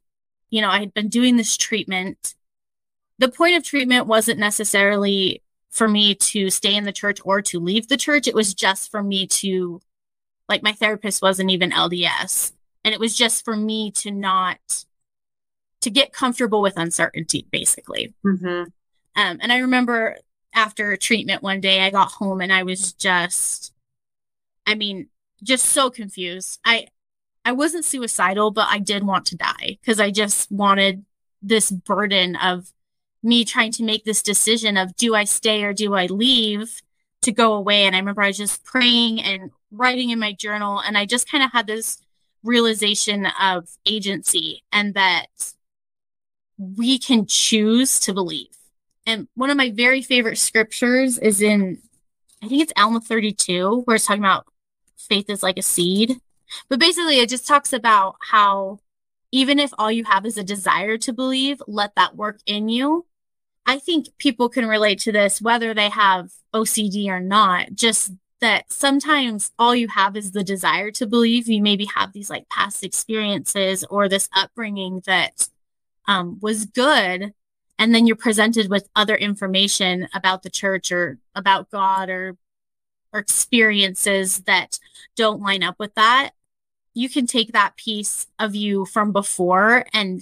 you 0.49 0.61
know 0.61 0.69
i 0.69 0.79
had 0.79 0.93
been 0.93 1.09
doing 1.09 1.37
this 1.37 1.57
treatment 1.57 2.35
the 3.21 3.29
point 3.29 3.55
of 3.55 3.63
treatment 3.63 4.07
wasn't 4.07 4.39
necessarily 4.39 5.43
for 5.71 5.87
me 5.87 6.13
to 6.13 6.49
stay 6.49 6.75
in 6.75 6.83
the 6.83 6.91
church 6.91 7.19
or 7.23 7.41
to 7.41 7.59
leave 7.59 7.87
the 7.87 7.97
church. 7.97 8.27
It 8.27 8.35
was 8.35 8.53
just 8.53 8.91
for 8.91 9.01
me 9.01 9.25
to, 9.27 9.81
like, 10.49 10.61
my 10.61 10.73
therapist 10.73 11.21
wasn't 11.21 11.49
even 11.49 11.71
LDS. 11.71 12.51
And 12.83 12.93
it 12.93 12.99
was 12.99 13.15
just 13.15 13.45
for 13.45 13.55
me 13.55 13.91
to 13.91 14.11
not, 14.11 14.85
to 15.81 15.89
get 15.89 16.13
comfortable 16.13 16.61
with 16.61 16.77
uncertainty, 16.77 17.47
basically. 17.51 18.13
Mm-hmm. 18.25 18.63
Um, 19.15 19.37
and 19.39 19.51
I 19.51 19.59
remember 19.59 20.17
after 20.53 20.95
treatment 20.97 21.43
one 21.43 21.61
day, 21.61 21.81
I 21.81 21.89
got 21.89 22.11
home 22.11 22.41
and 22.41 22.51
I 22.51 22.63
was 22.63 22.93
just, 22.93 23.73
I 24.65 24.75
mean, 24.75 25.07
just 25.43 25.65
so 25.65 25.89
confused. 25.89 26.59
I, 26.65 26.87
I 27.43 27.51
wasn't 27.53 27.85
suicidal, 27.85 28.51
but 28.51 28.67
I 28.69 28.79
did 28.79 29.03
want 29.03 29.25
to 29.27 29.37
die 29.37 29.77
because 29.81 29.99
I 29.99 30.11
just 30.11 30.51
wanted 30.51 31.05
this 31.41 31.71
burden 31.71 32.35
of 32.35 32.71
me 33.23 33.45
trying 33.45 33.71
to 33.73 33.83
make 33.83 34.03
this 34.03 34.21
decision 34.21 34.77
of 34.77 34.95
do 34.95 35.15
I 35.15 35.23
stay 35.23 35.63
or 35.63 35.73
do 35.73 35.93
I 35.93 36.07
leave 36.07 36.81
to 37.21 37.31
go 37.31 37.53
away. 37.53 37.83
And 37.83 37.95
I 37.95 37.99
remember 37.99 38.21
I 38.21 38.27
was 38.27 38.37
just 38.37 38.63
praying 38.63 39.21
and 39.21 39.51
writing 39.71 40.09
in 40.09 40.19
my 40.19 40.33
journal, 40.33 40.79
and 40.79 40.97
I 40.97 41.05
just 41.05 41.29
kind 41.29 41.43
of 41.43 41.51
had 41.51 41.67
this 41.67 41.99
realization 42.43 43.27
of 43.39 43.69
agency 43.85 44.63
and 44.71 44.93
that 44.95 45.27
we 46.57 46.97
can 46.97 47.25
choose 47.25 47.99
to 48.01 48.13
believe. 48.13 48.47
And 49.05 49.27
one 49.35 49.49
of 49.49 49.57
my 49.57 49.71
very 49.71 50.01
favorite 50.01 50.37
scriptures 50.37 51.17
is 51.17 51.41
in, 51.41 51.79
I 52.43 52.47
think 52.47 52.61
it's 52.61 52.73
Alma 52.77 53.01
32, 53.01 53.81
where 53.85 53.95
it's 53.95 54.05
talking 54.05 54.21
about 54.21 54.45
faith 54.97 55.29
is 55.29 55.43
like 55.43 55.57
a 55.57 55.63
seed. 55.63 56.17
But 56.69 56.79
basically, 56.79 57.19
it 57.19 57.29
just 57.29 57.47
talks 57.47 57.73
about 57.73 58.15
how 58.21 58.79
even 59.31 59.59
if 59.59 59.71
all 59.77 59.91
you 59.91 60.03
have 60.03 60.25
is 60.25 60.37
a 60.37 60.43
desire 60.43 60.97
to 60.99 61.13
believe, 61.13 61.61
let 61.67 61.95
that 61.95 62.15
work 62.15 62.39
in 62.45 62.69
you. 62.69 63.05
I 63.65 63.79
think 63.79 64.07
people 64.17 64.49
can 64.49 64.67
relate 64.67 64.99
to 65.01 65.11
this 65.11 65.41
whether 65.41 65.73
they 65.73 65.89
have 65.89 66.31
OCD 66.53 67.07
or 67.07 67.19
not. 67.19 67.73
Just 67.73 68.11
that 68.41 68.71
sometimes 68.73 69.51
all 69.57 69.75
you 69.75 69.87
have 69.87 70.17
is 70.17 70.31
the 70.31 70.43
desire 70.43 70.91
to 70.91 71.07
believe. 71.07 71.47
You 71.47 71.61
maybe 71.61 71.85
have 71.85 72.11
these 72.11 72.29
like 72.29 72.49
past 72.49 72.83
experiences 72.83 73.85
or 73.89 74.09
this 74.09 74.27
upbringing 74.33 75.01
that 75.05 75.47
um, 76.07 76.39
was 76.41 76.65
good. 76.65 77.33
And 77.81 77.95
then 77.95 78.05
you're 78.05 78.15
presented 78.15 78.69
with 78.69 78.87
other 78.95 79.15
information 79.15 80.07
about 80.13 80.43
the 80.43 80.51
church 80.51 80.91
or 80.91 81.17
about 81.33 81.71
God 81.71 82.11
or, 82.11 82.37
or 83.11 83.19
experiences 83.19 84.41
that 84.41 84.77
don't 85.15 85.41
line 85.41 85.63
up 85.63 85.77
with 85.79 85.95
that. 85.95 86.33
You 86.93 87.09
can 87.09 87.25
take 87.25 87.53
that 87.53 87.77
piece 87.77 88.27
of 88.37 88.53
you 88.53 88.85
from 88.85 89.11
before 89.11 89.87
and 89.95 90.21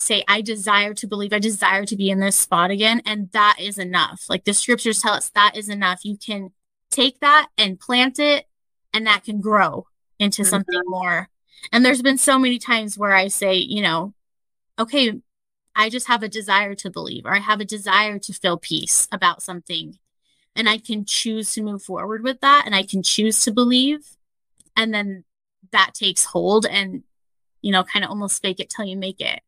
say, 0.00 0.24
I 0.26 0.40
desire 0.40 0.92
to 0.94 1.06
believe, 1.06 1.32
I 1.32 1.38
desire 1.38 1.86
to 1.86 1.94
be 1.96 2.10
in 2.10 2.18
this 2.18 2.34
spot 2.34 2.72
again. 2.72 3.00
And 3.06 3.30
that 3.30 3.58
is 3.60 3.78
enough. 3.78 4.24
Like 4.28 4.42
the 4.42 4.52
scriptures 4.52 5.00
tell 5.00 5.14
us 5.14 5.30
that 5.36 5.56
is 5.56 5.68
enough. 5.68 6.04
You 6.04 6.18
can 6.18 6.50
take 6.90 7.20
that 7.20 7.46
and 7.56 7.78
plant 7.78 8.18
it, 8.18 8.44
and 8.92 9.06
that 9.06 9.22
can 9.22 9.40
grow 9.40 9.86
into 10.18 10.42
mm-hmm. 10.42 10.50
something 10.50 10.82
more. 10.86 11.28
And 11.70 11.84
there's 11.84 12.02
been 12.02 12.18
so 12.18 12.40
many 12.40 12.58
times 12.58 12.98
where 12.98 13.12
I 13.12 13.28
say, 13.28 13.54
you 13.54 13.82
know, 13.82 14.14
okay, 14.80 15.20
I 15.76 15.90
just 15.90 16.08
have 16.08 16.22
a 16.22 16.28
desire 16.28 16.74
to 16.76 16.90
believe, 16.90 17.26
or 17.26 17.34
I 17.34 17.40
have 17.40 17.60
a 17.60 17.64
desire 17.64 18.18
to 18.18 18.32
feel 18.32 18.56
peace 18.56 19.06
about 19.12 19.42
something. 19.42 19.98
And 20.56 20.68
I 20.68 20.78
can 20.78 21.04
choose 21.04 21.52
to 21.52 21.62
move 21.62 21.82
forward 21.82 22.22
with 22.24 22.40
that, 22.40 22.62
and 22.64 22.74
I 22.74 22.82
can 22.82 23.02
choose 23.02 23.44
to 23.44 23.52
believe. 23.52 24.16
And 24.74 24.92
then 24.92 25.24
that 25.72 25.92
takes 25.92 26.24
hold, 26.24 26.64
and, 26.64 27.02
you 27.60 27.72
know, 27.72 27.84
kind 27.84 28.04
of 28.04 28.10
almost 28.10 28.40
fake 28.40 28.58
it 28.58 28.70
till 28.70 28.86
you 28.86 28.96
make 28.96 29.20
it. 29.20 29.40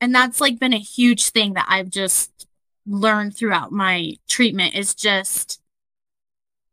And 0.00 0.12
that's 0.14 0.40
like 0.40 0.58
been 0.58 0.74
a 0.74 0.78
huge 0.78 1.30
thing 1.30 1.54
that 1.54 1.66
I've 1.68 1.90
just 1.90 2.48
learned 2.86 3.36
throughout 3.36 3.70
my 3.70 4.14
treatment 4.28 4.74
is 4.74 4.94
just 4.94 5.60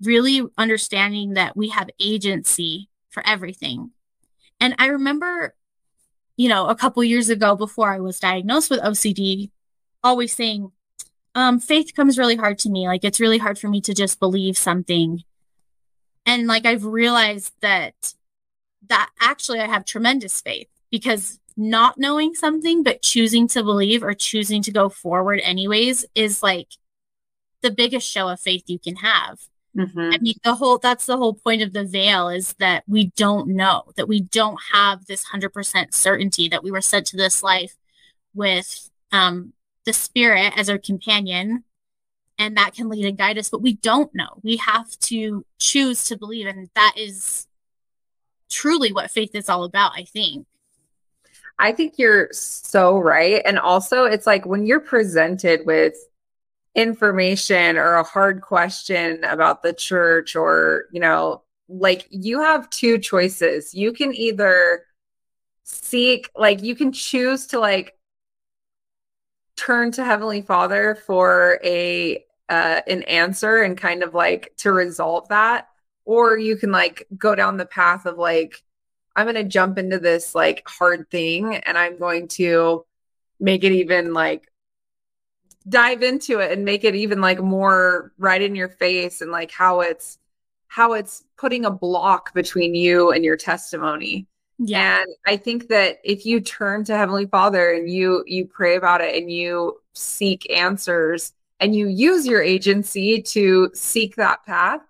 really 0.02 0.42
understanding 0.58 1.34
that 1.34 1.56
we 1.56 1.70
have 1.70 1.90
agency 2.00 2.90
for 3.10 3.22
everything. 3.26 3.92
And 4.60 4.74
I 4.80 4.88
remember, 4.88 5.54
you 6.38 6.48
know, 6.48 6.68
a 6.68 6.76
couple 6.76 7.04
years 7.04 7.30
ago 7.30 7.56
before 7.56 7.92
I 7.92 8.00
was 8.00 8.20
diagnosed 8.20 8.70
with 8.70 8.80
OCD, 8.82 9.50
always 10.04 10.34
saying, 10.34 10.72
um, 11.36 11.60
faith 11.60 11.94
comes 11.96 12.18
really 12.18 12.36
hard 12.36 12.60
to 12.60 12.70
me. 12.70 12.88
Like 12.88 13.04
it's 13.04 13.20
really 13.20 13.40
hard 13.40 13.60
for 13.60 13.68
me 13.68 13.82
to 13.82 13.94
just 13.94 14.20
believe 14.20 14.58
something. 14.58 15.24
And 16.26 16.48
like 16.48 16.66
I've 16.66 16.86
realized 16.86 17.54
that 17.62 18.14
that 18.88 19.10
actually 19.20 19.60
I 19.60 19.68
have 19.68 19.84
tremendous 19.84 20.40
faith 20.40 20.68
because 20.92 21.40
not 21.58 21.98
knowing 21.98 22.36
something 22.36 22.84
but 22.84 23.02
choosing 23.02 23.48
to 23.50 23.64
believe 23.64 24.04
or 24.04 24.14
choosing 24.14 24.62
to 24.62 24.72
go 24.72 24.90
forward 24.90 25.42
anyways 25.44 26.06
is 26.16 26.44
like 26.44 26.70
the 27.62 27.72
biggest 27.72 28.08
show 28.10 28.30
of 28.30 28.40
faith 28.40 28.64
you 28.68 28.78
can 28.78 28.98
have. 28.98 29.40
Mm-hmm. 29.78 30.10
I 30.14 30.18
mean, 30.18 30.36
the 30.44 30.56
whole 30.56 30.80
that's 30.80 31.06
the 31.06 31.18
whole 31.18 31.36
point 31.36 31.62
of 31.62 31.72
the 31.72 31.86
veil 31.86 32.30
is 32.30 32.54
that 32.54 32.84
we 32.88 33.08
don't 33.16 33.50
know, 33.50 33.84
that 33.96 34.08
we 34.08 34.22
don't 34.22 34.58
have 34.74 35.06
this 35.06 35.24
100% 35.30 35.94
certainty 35.94 36.50
that 36.50 36.64
we 36.64 36.72
were 36.72 36.82
sent 36.82 37.06
to 37.08 37.18
this 37.18 37.44
life 37.44 37.76
with 38.34 38.90
um, 39.12 39.54
the 39.86 39.94
spirit 39.94 40.54
as 40.58 40.70
our 40.70 40.80
companion, 40.80 41.64
and 42.40 42.58
that 42.58 42.74
can 42.74 42.90
lead 42.90 43.06
and 43.06 43.18
guide 43.18 43.38
us, 43.38 43.50
but 43.50 43.62
we 43.62 43.74
don't 43.76 44.14
know. 44.16 44.40
We 44.44 44.58
have 44.58 44.90
to 45.02 45.46
choose 45.60 46.06
to 46.06 46.18
believe, 46.18 46.48
and 46.48 46.70
that 46.76 46.94
is 46.98 47.48
truly 48.50 48.92
what 48.92 49.12
faith 49.12 49.36
is 49.36 49.50
all 49.50 49.64
about, 49.64 49.92
I 49.96 50.04
think. 50.04 50.48
I 51.60 51.72
think 51.72 51.96
you're 51.98 52.30
so 52.32 53.00
right. 53.00 53.42
And 53.46 53.58
also, 53.58 54.06
it's 54.06 54.28
like 54.28 54.46
when 54.46 54.66
you're 54.66 54.80
presented 54.80 55.66
with 55.66 55.96
information 56.78 57.76
or 57.76 57.96
a 57.96 58.04
hard 58.04 58.42
question 58.42 59.24
about 59.24 59.64
the 59.64 59.74
church 59.74 60.36
or, 60.36 60.86
you 60.92 61.00
know, 61.00 61.42
like 61.68 62.08
you 62.12 62.40
have 62.40 62.70
two 62.70 63.00
choices. 63.00 63.74
You 63.74 63.92
can 63.92 64.16
either 64.16 64.84
seek, 65.64 66.30
like, 66.36 66.62
you 66.62 66.76
can 66.76 66.92
choose 66.92 67.48
to 67.48 67.60
like 67.60 67.98
turn 69.58 69.92
to 69.94 70.06
Heavenly 70.06 70.44
Father 70.44 70.96
for 70.96 71.60
a, 71.64 72.24
uh, 72.48 72.82
an 72.88 73.02
answer 73.04 73.64
and 73.64 73.76
kind 73.76 74.04
of 74.04 74.14
like 74.14 74.54
to 74.58 74.72
resolve 74.72 75.28
that, 75.30 75.68
or 76.06 76.38
you 76.38 76.56
can 76.58 76.72
like 76.72 77.08
go 77.18 77.34
down 77.34 77.58
the 77.58 77.66
path 77.66 78.06
of 78.06 78.20
like, 78.20 78.62
I'm 79.16 79.26
going 79.26 79.36
to 79.36 79.44
jump 79.44 79.80
into 79.80 79.98
this 79.98 80.36
like 80.36 80.62
hard 80.68 81.10
thing 81.10 81.56
and 81.56 81.76
I'm 81.76 81.98
going 81.98 82.28
to 82.30 82.86
make 83.40 83.64
it 83.64 83.72
even 83.72 84.14
like 84.14 84.48
dive 85.70 86.02
into 86.02 86.40
it 86.40 86.52
and 86.52 86.64
make 86.64 86.84
it 86.84 86.96
even 86.96 87.22
like 87.22 87.42
more 87.42 88.14
right 88.18 88.42
in 88.42 88.56
your 88.56 88.70
face 88.70 89.22
and 89.22 89.32
like 89.32 89.52
how 89.52 89.82
it's 89.82 90.18
how 90.68 90.94
it's 90.94 91.24
putting 91.38 91.66
a 91.66 91.72
block 91.72 92.34
between 92.34 92.76
you 92.76 93.12
and 93.12 93.24
your 93.24 93.38
testimony. 93.38 94.28
Yeah. 94.60 95.02
And 95.02 95.10
I 95.26 95.38
think 95.38 95.68
that 95.70 96.00
if 96.04 96.26
you 96.26 96.42
turn 96.42 96.84
to 96.86 96.98
Heavenly 96.98 97.28
Father 97.28 97.74
and 97.74 97.90
you 97.90 98.24
you 98.26 98.46
pray 98.46 98.76
about 98.76 99.02
it 99.02 99.16
and 99.16 99.32
you 99.32 99.80
seek 99.94 100.50
answers 100.52 101.34
and 101.60 101.76
you 101.76 101.88
use 101.88 102.26
your 102.26 102.42
agency 102.42 103.22
to 103.22 103.70
seek 103.74 104.16
that 104.16 104.46
path, 104.46 104.82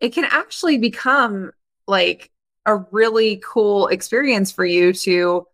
it 0.00 0.10
can 0.12 0.24
actually 0.24 0.78
become 0.78 1.52
like 1.86 2.30
a 2.64 2.76
really 2.90 3.40
cool 3.44 3.86
experience 3.88 4.50
for 4.50 4.64
you 4.64 4.92
to 4.92 5.46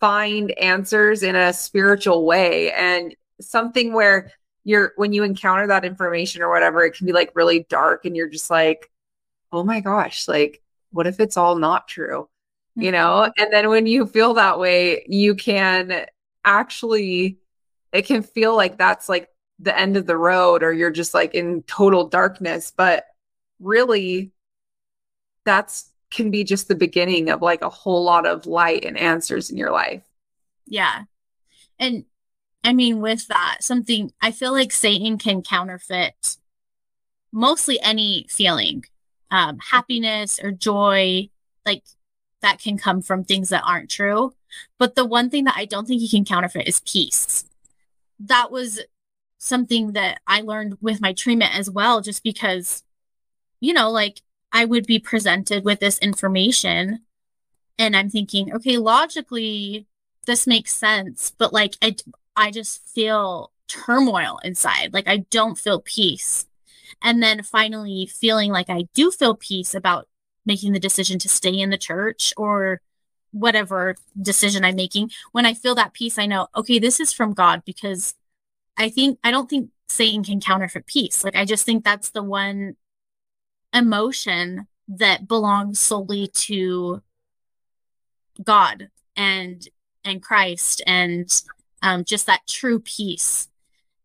find 0.00 0.50
answers 0.52 1.22
in 1.22 1.36
a 1.36 1.52
spiritual 1.52 2.24
way 2.24 2.72
and 2.72 3.14
something 3.40 3.92
where 3.92 4.30
you're 4.64 4.92
when 4.96 5.12
you 5.12 5.22
encounter 5.22 5.66
that 5.66 5.84
information 5.84 6.42
or 6.42 6.50
whatever, 6.50 6.84
it 6.84 6.96
can 6.96 7.06
be 7.06 7.12
like 7.12 7.32
really 7.34 7.66
dark 7.68 8.04
and 8.04 8.16
you're 8.16 8.28
just 8.28 8.50
like, 8.50 8.90
oh 9.52 9.62
my 9.62 9.80
gosh, 9.80 10.26
like, 10.26 10.62
what 10.90 11.06
if 11.06 11.20
it's 11.20 11.36
all 11.36 11.56
not 11.56 11.86
true? 11.88 12.28
You 12.76 12.90
know? 12.90 13.26
Mm-hmm. 13.26 13.42
And 13.42 13.52
then 13.52 13.68
when 13.68 13.86
you 13.86 14.06
feel 14.06 14.34
that 14.34 14.58
way, 14.58 15.04
you 15.06 15.34
can 15.34 16.06
actually, 16.44 17.38
it 17.92 18.02
can 18.02 18.22
feel 18.22 18.56
like 18.56 18.78
that's 18.78 19.08
like 19.08 19.28
the 19.60 19.78
end 19.78 19.96
of 19.96 20.06
the 20.06 20.16
road 20.16 20.62
or 20.62 20.72
you're 20.72 20.90
just 20.90 21.14
like 21.14 21.34
in 21.34 21.62
total 21.62 22.08
darkness. 22.08 22.72
But 22.76 23.04
really, 23.60 24.32
that's 25.44 25.90
can 26.10 26.30
be 26.30 26.44
just 26.44 26.68
the 26.68 26.74
beginning 26.74 27.28
of 27.28 27.42
like 27.42 27.62
a 27.62 27.68
whole 27.68 28.04
lot 28.04 28.24
of 28.26 28.46
light 28.46 28.84
and 28.84 28.96
answers 28.96 29.50
in 29.50 29.56
your 29.56 29.72
life. 29.72 30.02
Yeah. 30.66 31.02
And 31.78 32.04
I 32.64 32.72
mean, 32.72 33.00
with 33.00 33.28
that, 33.28 33.58
something 33.60 34.12
I 34.22 34.32
feel 34.32 34.52
like 34.52 34.72
Satan 34.72 35.18
can 35.18 35.42
counterfeit 35.42 36.38
mostly 37.30 37.78
any 37.80 38.26
feeling, 38.30 38.84
um, 39.30 39.58
happiness 39.58 40.40
or 40.42 40.50
joy, 40.50 41.28
like 41.66 41.82
that 42.40 42.58
can 42.60 42.78
come 42.78 43.02
from 43.02 43.22
things 43.22 43.50
that 43.50 43.64
aren't 43.66 43.90
true. 43.90 44.34
But 44.78 44.94
the 44.94 45.04
one 45.04 45.28
thing 45.28 45.44
that 45.44 45.56
I 45.56 45.66
don't 45.66 45.86
think 45.86 46.00
he 46.00 46.08
can 46.08 46.24
counterfeit 46.24 46.66
is 46.66 46.80
peace. 46.80 47.44
That 48.18 48.50
was 48.50 48.80
something 49.38 49.92
that 49.92 50.20
I 50.26 50.40
learned 50.40 50.78
with 50.80 51.02
my 51.02 51.12
treatment 51.12 51.54
as 51.54 51.68
well, 51.68 52.00
just 52.00 52.22
because, 52.22 52.82
you 53.60 53.74
know, 53.74 53.90
like 53.90 54.22
I 54.52 54.64
would 54.64 54.86
be 54.86 54.98
presented 54.98 55.64
with 55.64 55.80
this 55.80 55.98
information 55.98 57.00
and 57.78 57.96
I'm 57.96 58.08
thinking, 58.08 58.54
okay, 58.54 58.78
logically, 58.78 59.86
this 60.26 60.46
makes 60.46 60.74
sense, 60.74 61.32
but 61.36 61.52
like 61.52 61.74
I, 61.82 61.96
I 62.36 62.50
just 62.50 62.86
feel 62.88 63.52
turmoil 63.68 64.38
inside. 64.44 64.92
Like 64.92 65.08
I 65.08 65.18
don't 65.30 65.58
feel 65.58 65.80
peace. 65.80 66.46
And 67.02 67.22
then 67.22 67.42
finally 67.42 68.06
feeling 68.06 68.50
like 68.50 68.70
I 68.70 68.88
do 68.94 69.10
feel 69.10 69.34
peace 69.34 69.74
about 69.74 70.08
making 70.46 70.72
the 70.72 70.80
decision 70.80 71.18
to 71.20 71.28
stay 71.28 71.58
in 71.58 71.70
the 71.70 71.78
church 71.78 72.32
or 72.36 72.80
whatever 73.32 73.96
decision 74.20 74.64
I'm 74.64 74.76
making. 74.76 75.10
When 75.32 75.46
I 75.46 75.54
feel 75.54 75.74
that 75.74 75.92
peace, 75.92 76.18
I 76.18 76.26
know, 76.26 76.48
okay, 76.54 76.78
this 76.78 77.00
is 77.00 77.12
from 77.12 77.32
God 77.32 77.62
because 77.64 78.14
I 78.76 78.88
think, 78.88 79.18
I 79.24 79.30
don't 79.30 79.50
think 79.50 79.70
Satan 79.88 80.22
can 80.22 80.40
counterfeit 80.40 80.86
peace. 80.86 81.24
Like 81.24 81.36
I 81.36 81.44
just 81.44 81.66
think 81.66 81.84
that's 81.84 82.10
the 82.10 82.22
one 82.22 82.76
emotion 83.72 84.66
that 84.88 85.26
belongs 85.26 85.80
solely 85.80 86.28
to 86.28 87.02
God 88.42 88.88
and 89.16 89.66
and 90.04 90.22
Christ 90.22 90.82
and 90.86 91.28
um, 91.84 92.04
just 92.04 92.26
that 92.26 92.46
true 92.48 92.80
peace. 92.80 93.48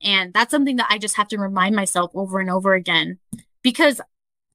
And 0.04 0.34
that's 0.34 0.52
something 0.52 0.76
that 0.76 0.88
I 0.90 0.98
just 0.98 1.18
have 1.18 1.30
to 1.30 1.38
remind 1.38 1.76
myself 1.76 2.12
over 2.14 2.40
and 2.40 2.50
over 2.50 2.74
again 2.74 3.20
because 3.64 4.00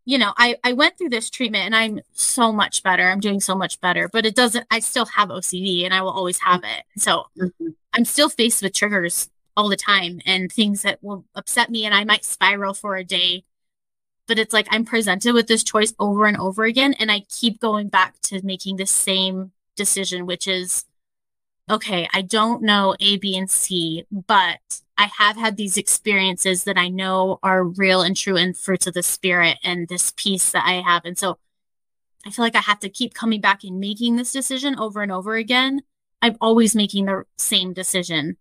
you 0.07 0.19
know, 0.19 0.35
I, 0.37 0.57
I 0.63 0.75
went 0.75 0.99
through 0.99 1.09
this 1.09 1.31
treatment 1.31 1.65
and 1.65 1.75
I'm 1.75 2.01
so 2.13 2.53
much 2.53 2.83
better. 2.83 3.09
I'm 3.09 3.21
doing 3.21 3.41
so 3.41 3.55
much 3.55 3.81
better, 3.81 4.11
but 4.13 4.27
it 4.27 4.35
doesn't, 4.35 4.67
I 4.71 4.81
still 4.81 5.07
have 5.07 5.31
OCD 5.31 5.85
and 5.87 5.95
I 5.95 6.03
will 6.03 6.11
always 6.11 6.39
have 6.41 6.63
it. 6.63 7.01
So 7.01 7.25
mm-hmm. 7.41 7.69
I'm 7.95 8.05
still 8.05 8.29
faced 8.29 8.63
with 8.63 8.75
triggers 8.75 9.31
all 9.57 9.71
the 9.71 9.77
time 9.77 10.21
and 10.27 10.53
things 10.53 10.83
that 10.83 11.03
will 11.03 11.25
upset 11.35 11.71
me 11.71 11.87
and 11.87 11.95
I 11.95 12.05
might 12.05 12.25
spiral 12.25 12.75
for 12.75 12.97
a 12.97 13.05
day. 13.05 13.45
But 14.27 14.39
it's 14.39 14.53
like 14.53 14.67
I'm 14.71 14.85
presented 14.85 15.33
with 15.33 15.47
this 15.47 15.65
choice 15.65 15.95
over 15.99 16.27
and 16.27 16.37
over 16.37 16.65
again. 16.65 16.95
And 16.99 17.11
I 17.11 17.21
keep 17.21 17.59
going 17.59 17.89
back 17.89 18.21
to 18.25 18.45
making 18.45 18.77
the 18.77 18.87
same 18.87 19.53
decision, 19.75 20.27
which 20.27 20.47
is 20.47 20.85
okay, 21.71 22.09
I 22.13 22.23
don't 22.23 22.63
know 22.63 22.95
A, 23.01 23.17
B, 23.17 23.37
and 23.37 23.51
C, 23.51 24.07
but 24.11 24.83
I 24.97 25.11
have 25.19 25.37
had 25.37 25.57
these 25.57 25.77
experiences 25.77 26.65
that 26.65 26.79
I 26.79 26.89
know 26.89 27.39
are 27.43 27.65
real 27.65 28.03
and 28.03 28.17
true 28.17 28.37
and 28.37 28.57
fruits 28.57 28.87
of 28.87 28.95
the 28.95 29.03
spirit 29.03 29.59
and 29.65 29.89
this 29.89 30.13
peace 30.17 30.53
that 30.53 30.65
I 30.67 30.83
have. 30.83 31.05
And 31.05 31.19
so 31.19 31.39
I 32.27 32.31
feel 32.31 32.45
like 32.45 32.57
I 32.57 32.61
have 32.61 32.81
to 32.81 32.89
keep 32.89 33.15
coming 33.15 33.41
back 33.41 33.65
and 33.65 33.81
making 33.81 34.17
this 34.17 34.33
decision 34.33 34.79
over 34.79 35.03
and 35.03 35.11
over 35.11 35.35
again. 35.35 35.83
I'm 36.23 36.37
always 36.41 36.75
making 36.75 37.07
the 37.07 37.25
same 37.37 37.73
decision. 37.73 38.37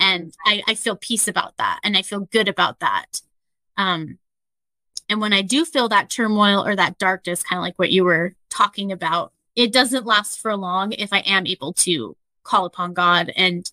And 0.00 0.34
I, 0.44 0.62
I 0.66 0.74
feel 0.74 0.96
peace 0.96 1.28
about 1.28 1.56
that. 1.58 1.80
And 1.84 1.96
I 1.96 2.02
feel 2.02 2.20
good 2.20 2.48
about 2.48 2.80
that. 2.80 3.22
Um, 3.76 4.18
and 5.08 5.20
when 5.20 5.32
I 5.32 5.42
do 5.42 5.64
feel 5.64 5.88
that 5.88 6.10
turmoil 6.10 6.66
or 6.66 6.74
that 6.74 6.98
darkness, 6.98 7.42
kind 7.42 7.58
of 7.58 7.62
like 7.62 7.78
what 7.78 7.92
you 7.92 8.04
were 8.04 8.34
talking 8.50 8.90
about, 8.90 9.32
it 9.54 9.72
doesn't 9.72 10.06
last 10.06 10.40
for 10.40 10.56
long 10.56 10.92
if 10.92 11.12
I 11.12 11.18
am 11.20 11.46
able 11.46 11.72
to 11.74 12.16
call 12.44 12.66
upon 12.66 12.94
God 12.94 13.32
and 13.36 13.70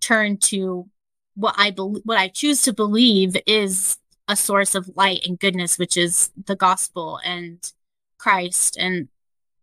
turn 0.00 0.38
to 0.38 0.88
what 1.34 1.54
I 1.58 1.70
believe, 1.70 2.02
what 2.04 2.18
I 2.18 2.28
choose 2.28 2.62
to 2.62 2.72
believe 2.72 3.36
is 3.46 3.98
a 4.28 4.36
source 4.36 4.74
of 4.74 4.90
light 4.96 5.26
and 5.26 5.38
goodness, 5.38 5.78
which 5.78 5.96
is 5.96 6.30
the 6.46 6.56
gospel 6.56 7.20
and 7.24 7.72
Christ 8.18 8.76
and 8.76 9.08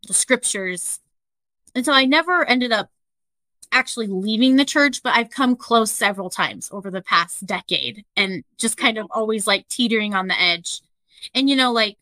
the 0.07 0.13
scriptures. 0.13 0.99
And 1.75 1.83
so 1.83 1.91
I 1.91 2.05
never 2.05 2.45
ended 2.45 2.71
up 2.71 2.89
actually 3.71 4.07
leaving 4.07 4.55
the 4.55 4.65
church, 4.65 5.01
but 5.03 5.15
I've 5.15 5.31
come 5.31 5.55
close 5.55 5.91
several 5.91 6.29
times 6.29 6.69
over 6.71 6.91
the 6.91 7.01
past 7.01 7.45
decade 7.45 8.05
and 8.15 8.43
just 8.57 8.77
kind 8.77 8.97
of 8.97 9.07
always 9.11 9.47
like 9.47 9.67
teetering 9.67 10.13
on 10.13 10.27
the 10.27 10.39
edge. 10.39 10.81
And 11.33 11.49
you 11.49 11.55
know, 11.55 11.71
like 11.71 11.97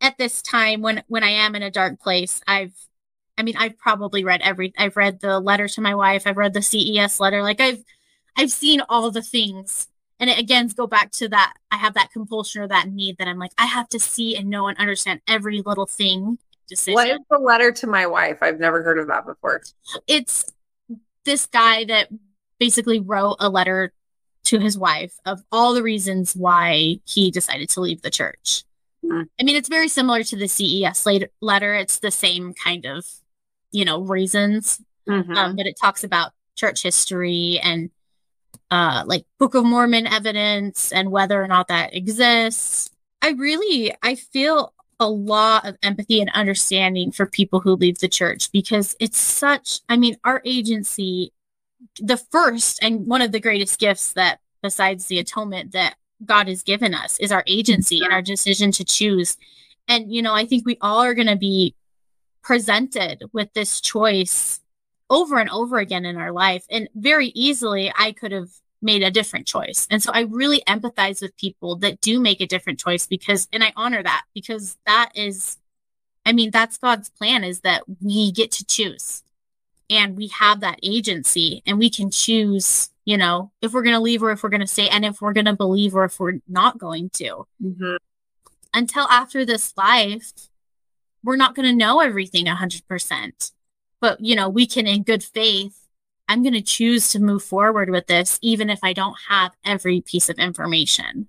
at 0.00 0.18
this 0.18 0.42
time 0.42 0.82
when 0.82 1.02
when 1.06 1.22
I 1.22 1.30
am 1.30 1.54
in 1.54 1.62
a 1.62 1.70
dark 1.70 2.00
place, 2.00 2.40
I've 2.46 2.74
I 3.38 3.42
mean, 3.42 3.56
I've 3.56 3.78
probably 3.78 4.24
read 4.24 4.40
every 4.42 4.74
I've 4.76 4.96
read 4.96 5.20
the 5.20 5.38
letter 5.40 5.68
to 5.68 5.80
my 5.80 5.94
wife, 5.94 6.26
I've 6.26 6.36
read 6.36 6.52
the 6.52 6.62
CES 6.62 7.20
letter, 7.20 7.42
like 7.42 7.60
I've 7.60 7.82
I've 8.36 8.50
seen 8.50 8.82
all 8.88 9.10
the 9.10 9.22
things. 9.22 9.88
And 10.20 10.28
it 10.28 10.38
again 10.38 10.68
go 10.68 10.88
back 10.88 11.12
to 11.12 11.28
that 11.28 11.54
I 11.70 11.76
have 11.76 11.94
that 11.94 12.12
compulsion 12.12 12.62
or 12.62 12.68
that 12.68 12.88
need 12.88 13.18
that 13.18 13.28
I'm 13.28 13.38
like, 13.38 13.52
I 13.56 13.66
have 13.66 13.88
to 13.90 14.00
see 14.00 14.36
and 14.36 14.50
know 14.50 14.66
and 14.66 14.76
understand 14.78 15.20
every 15.28 15.62
little 15.62 15.86
thing. 15.86 16.38
Decision. 16.68 16.94
What 16.94 17.08
is 17.08 17.20
the 17.30 17.38
letter 17.38 17.72
to 17.72 17.86
my 17.86 18.06
wife? 18.06 18.42
I've 18.42 18.60
never 18.60 18.82
heard 18.82 18.98
of 18.98 19.06
that 19.06 19.24
before. 19.24 19.62
It's 20.06 20.52
this 21.24 21.46
guy 21.46 21.84
that 21.84 22.08
basically 22.58 23.00
wrote 23.00 23.36
a 23.40 23.48
letter 23.48 23.94
to 24.44 24.58
his 24.58 24.76
wife 24.76 25.14
of 25.24 25.42
all 25.50 25.72
the 25.72 25.82
reasons 25.82 26.34
why 26.34 26.96
he 27.06 27.30
decided 27.30 27.70
to 27.70 27.80
leave 27.80 28.02
the 28.02 28.10
church. 28.10 28.64
Mm-hmm. 29.04 29.22
I 29.40 29.42
mean, 29.44 29.56
it's 29.56 29.68
very 29.68 29.88
similar 29.88 30.22
to 30.24 30.36
the 30.36 30.48
CES 30.48 31.06
letter. 31.40 31.74
It's 31.74 31.98
the 31.98 32.10
same 32.10 32.52
kind 32.52 32.84
of 32.84 33.06
you 33.72 33.84
know 33.84 34.00
reasons 34.00 34.80
mm-hmm. 35.08 35.32
um, 35.32 35.56
but 35.56 35.66
it 35.66 35.78
talks 35.80 36.04
about 36.04 36.32
church 36.56 36.82
history 36.82 37.60
and 37.62 37.90
uh, 38.70 39.02
like 39.06 39.24
book 39.38 39.54
of 39.54 39.64
mormon 39.64 40.06
evidence 40.06 40.92
and 40.92 41.10
whether 41.10 41.42
or 41.42 41.48
not 41.48 41.68
that 41.68 41.94
exists. 41.94 42.90
I 43.22 43.30
really 43.30 43.92
i 44.02 44.14
feel 44.14 44.72
a 45.00 45.08
lot 45.08 45.66
of 45.66 45.76
empathy 45.82 46.20
and 46.20 46.30
understanding 46.34 47.12
for 47.12 47.26
people 47.26 47.60
who 47.60 47.76
leave 47.76 47.98
the 47.98 48.08
church 48.08 48.50
because 48.52 48.96
it's 49.00 49.18
such 49.18 49.80
i 49.88 49.96
mean 49.96 50.16
our 50.24 50.40
agency 50.44 51.32
the 52.00 52.16
first 52.16 52.78
and 52.82 53.06
one 53.06 53.22
of 53.22 53.32
the 53.32 53.40
greatest 53.40 53.78
gifts 53.78 54.12
that 54.12 54.40
besides 54.62 55.06
the 55.06 55.18
atonement 55.18 55.72
that 55.72 55.96
god 56.24 56.48
has 56.48 56.62
given 56.62 56.94
us 56.94 57.18
is 57.18 57.32
our 57.32 57.44
agency 57.46 58.00
and 58.02 58.12
our 58.12 58.22
decision 58.22 58.72
to 58.72 58.84
choose. 58.84 59.36
And 59.88 60.12
you 60.12 60.22
know 60.22 60.34
i 60.34 60.44
think 60.44 60.66
we 60.66 60.78
all 60.80 60.98
are 61.02 61.14
going 61.14 61.28
to 61.28 61.36
be 61.36 61.74
presented 62.48 63.24
with 63.34 63.52
this 63.52 63.78
choice 63.78 64.60
over 65.10 65.38
and 65.38 65.50
over 65.50 65.76
again 65.76 66.06
in 66.06 66.16
our 66.16 66.32
life. 66.32 66.64
And 66.70 66.88
very 66.94 67.26
easily, 67.34 67.92
I 67.94 68.12
could 68.12 68.32
have 68.32 68.48
made 68.80 69.02
a 69.02 69.10
different 69.10 69.46
choice. 69.46 69.86
And 69.90 70.02
so 70.02 70.10
I 70.14 70.20
really 70.22 70.62
empathize 70.66 71.20
with 71.20 71.36
people 71.36 71.76
that 71.76 72.00
do 72.00 72.18
make 72.18 72.40
a 72.40 72.46
different 72.46 72.80
choice 72.80 73.06
because, 73.06 73.48
and 73.52 73.62
I 73.62 73.74
honor 73.76 74.02
that 74.02 74.24
because 74.34 74.78
that 74.86 75.10
is, 75.14 75.58
I 76.24 76.32
mean, 76.32 76.50
that's 76.50 76.78
God's 76.78 77.10
plan 77.10 77.44
is 77.44 77.60
that 77.60 77.82
we 78.00 78.32
get 78.32 78.50
to 78.52 78.64
choose 78.64 79.22
and 79.90 80.16
we 80.16 80.28
have 80.28 80.60
that 80.60 80.80
agency 80.82 81.62
and 81.66 81.78
we 81.78 81.90
can 81.90 82.10
choose, 82.10 82.88
you 83.04 83.18
know, 83.18 83.52
if 83.60 83.74
we're 83.74 83.82
going 83.82 83.94
to 83.94 84.00
leave 84.00 84.22
or 84.22 84.30
if 84.30 84.42
we're 84.42 84.48
going 84.48 84.62
to 84.62 84.66
stay 84.66 84.88
and 84.88 85.04
if 85.04 85.20
we're 85.20 85.34
going 85.34 85.44
to 85.44 85.52
believe 85.52 85.94
or 85.94 86.04
if 86.04 86.18
we're 86.18 86.40
not 86.48 86.78
going 86.78 87.10
to. 87.10 87.46
Mm-hmm. 87.62 87.96
Until 88.72 89.06
after 89.08 89.44
this 89.44 89.76
life, 89.76 90.47
we're 91.24 91.36
not 91.36 91.54
going 91.54 91.68
to 91.68 91.74
know 91.74 92.00
everything 92.00 92.46
100%. 92.46 93.52
But, 94.00 94.20
you 94.20 94.36
know, 94.36 94.48
we 94.48 94.66
can, 94.66 94.86
in 94.86 95.02
good 95.02 95.24
faith, 95.24 95.86
I'm 96.28 96.42
going 96.42 96.54
to 96.54 96.62
choose 96.62 97.10
to 97.10 97.20
move 97.20 97.42
forward 97.42 97.90
with 97.90 98.06
this, 98.06 98.38
even 98.42 98.70
if 98.70 98.78
I 98.82 98.92
don't 98.92 99.16
have 99.28 99.52
every 99.64 100.00
piece 100.00 100.28
of 100.28 100.38
information. 100.38 101.28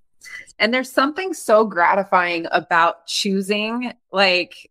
And 0.59 0.73
there's 0.73 0.91
something 0.91 1.33
so 1.33 1.65
gratifying 1.65 2.45
about 2.51 3.07
choosing. 3.07 3.93
Like, 4.11 4.69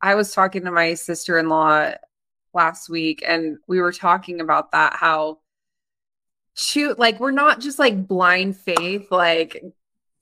I 0.00 0.14
was 0.14 0.32
talking 0.32 0.64
to 0.64 0.70
my 0.70 0.94
sister 0.94 1.38
in 1.38 1.48
law 1.48 1.92
last 2.52 2.88
week, 2.88 3.24
and 3.26 3.58
we 3.66 3.80
were 3.80 3.92
talking 3.92 4.40
about 4.40 4.70
that 4.72 4.94
how 4.94 5.38
shoot 6.54 6.98
like 6.98 7.18
we're 7.18 7.32
not 7.32 7.60
just 7.60 7.80
like 7.80 8.06
blind 8.06 8.56
faith 8.56 9.10
like 9.10 9.64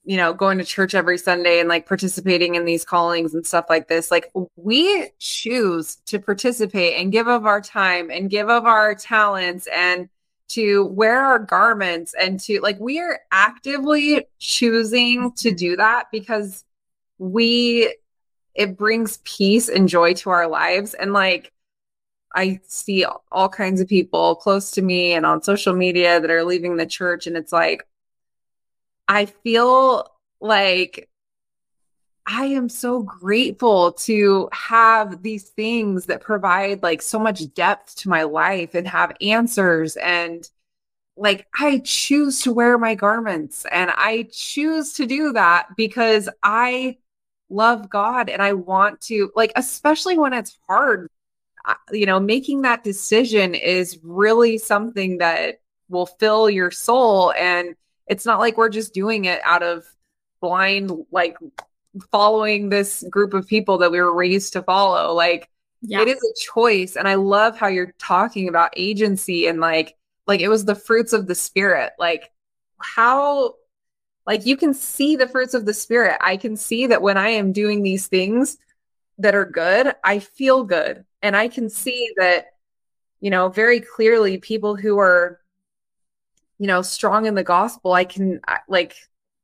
you 0.05 0.17
know, 0.17 0.33
going 0.33 0.57
to 0.57 0.65
church 0.65 0.93
every 0.93 1.17
Sunday 1.17 1.59
and 1.59 1.69
like 1.69 1.87
participating 1.87 2.55
in 2.55 2.65
these 2.65 2.83
callings 2.83 3.33
and 3.33 3.45
stuff 3.47 3.65
like 3.69 3.87
this. 3.87 4.11
Like 4.11 4.31
we 4.55 5.09
choose 5.19 5.95
to 6.07 6.19
participate 6.19 6.99
and 6.99 7.11
give 7.11 7.27
of 7.27 7.45
our 7.45 7.61
time 7.61 8.11
and 8.11 8.29
give 8.29 8.49
of 8.49 8.65
our 8.65 8.95
talents 8.95 9.67
and 9.73 10.09
to 10.49 10.85
wear 10.87 11.23
our 11.23 11.39
garments 11.39 12.13
and 12.19 12.39
to 12.41 12.59
like 12.61 12.79
we 12.79 12.99
are 12.99 13.19
actively 13.31 14.25
choosing 14.39 15.31
to 15.33 15.51
do 15.51 15.75
that 15.77 16.05
because 16.11 16.65
we 17.17 17.95
it 18.53 18.77
brings 18.77 19.17
peace 19.23 19.69
and 19.69 19.87
joy 19.87 20.13
to 20.13 20.29
our 20.29 20.47
lives 20.47 20.93
and 20.93 21.13
like 21.13 21.51
I 22.35 22.59
see 22.67 23.05
all 23.31 23.49
kinds 23.49 23.79
of 23.79 23.87
people 23.87 24.35
close 24.35 24.71
to 24.71 24.81
me 24.81 25.13
and 25.13 25.25
on 25.25 25.41
social 25.41 25.73
media 25.73 26.19
that 26.19 26.29
are 26.29 26.43
leaving 26.43 26.75
the 26.75 26.85
church 26.85 27.25
and 27.25 27.37
it's 27.37 27.53
like 27.53 27.87
I 29.07 29.25
feel 29.25 30.07
like 30.39 31.09
I 32.25 32.45
am 32.45 32.69
so 32.69 33.03
grateful 33.03 33.93
to 33.93 34.49
have 34.53 35.21
these 35.21 35.49
things 35.49 36.05
that 36.05 36.21
provide 36.21 36.81
like 36.83 37.01
so 37.01 37.19
much 37.19 37.53
depth 37.53 37.97
to 37.97 38.09
my 38.09 38.23
life 38.23 38.75
and 38.75 38.87
have 38.87 39.15
answers. 39.21 39.97
And 39.97 40.49
like 41.17 41.47
I 41.59 41.81
choose 41.83 42.41
to 42.41 42.53
wear 42.53 42.77
my 42.77 42.95
garments 42.95 43.65
and 43.71 43.91
I 43.93 44.29
choose 44.31 44.93
to 44.93 45.05
do 45.05 45.33
that 45.33 45.67
because 45.75 46.29
I 46.41 46.97
love 47.49 47.89
God 47.89 48.29
and 48.29 48.41
I 48.41 48.53
want 48.53 49.01
to 49.01 49.31
like 49.35 49.51
especially 49.55 50.17
when 50.17 50.33
it's 50.33 50.57
hard 50.67 51.07
you 51.91 52.07
know 52.07 52.19
making 52.19 52.63
that 52.63 52.83
decision 52.83 53.53
is 53.53 53.99
really 54.01 54.57
something 54.57 55.19
that 55.19 55.59
will 55.93 56.07
fill 56.07 56.49
your 56.49 56.71
soul. 56.71 57.31
And 57.33 57.75
it's 58.07 58.25
not 58.25 58.39
like 58.39 58.57
we're 58.57 58.69
just 58.69 58.93
doing 58.93 59.25
it 59.25 59.41
out 59.43 59.63
of 59.63 59.85
blind 60.41 60.91
like 61.11 61.37
following 62.11 62.69
this 62.69 63.03
group 63.09 63.33
of 63.33 63.47
people 63.47 63.77
that 63.79 63.91
we 63.91 64.01
were 64.01 64.13
raised 64.13 64.53
to 64.53 64.63
follow. 64.63 65.13
Like 65.13 65.49
yeah. 65.81 66.01
it 66.01 66.07
is 66.07 66.17
a 66.17 66.39
choice 66.39 66.95
and 66.95 67.07
i 67.07 67.15
love 67.15 67.57
how 67.57 67.67
you're 67.67 67.93
talking 67.99 68.47
about 68.47 68.73
agency 68.77 69.47
and 69.47 69.59
like 69.59 69.97
like 70.25 70.39
it 70.39 70.47
was 70.47 70.63
the 70.63 70.75
fruits 70.75 71.11
of 71.11 71.27
the 71.27 71.35
spirit. 71.35 71.91
Like 71.99 72.31
how 72.79 73.55
like 74.25 74.45
you 74.45 74.55
can 74.55 74.73
see 74.73 75.17
the 75.17 75.27
fruits 75.27 75.53
of 75.53 75.65
the 75.65 75.73
spirit. 75.73 76.17
I 76.21 76.37
can 76.37 76.55
see 76.55 76.87
that 76.87 77.01
when 77.01 77.17
i 77.17 77.29
am 77.29 77.51
doing 77.51 77.83
these 77.83 78.07
things 78.07 78.57
that 79.19 79.35
are 79.35 79.45
good 79.45 79.93
i 80.03 80.19
feel 80.19 80.63
good. 80.63 81.05
And 81.21 81.35
i 81.35 81.47
can 81.47 81.69
see 81.69 82.11
that 82.17 82.47
you 83.19 83.29
know 83.29 83.49
very 83.49 83.79
clearly 83.79 84.37
people 84.37 84.75
who 84.75 84.99
are 84.99 85.39
you 86.63 86.67
know, 86.67 86.81
strong 86.81 87.25
in 87.25 87.35
the 87.35 87.43
gospel, 87.43 87.91
I 87.91 88.05
can 88.05 88.39
like 88.69 88.95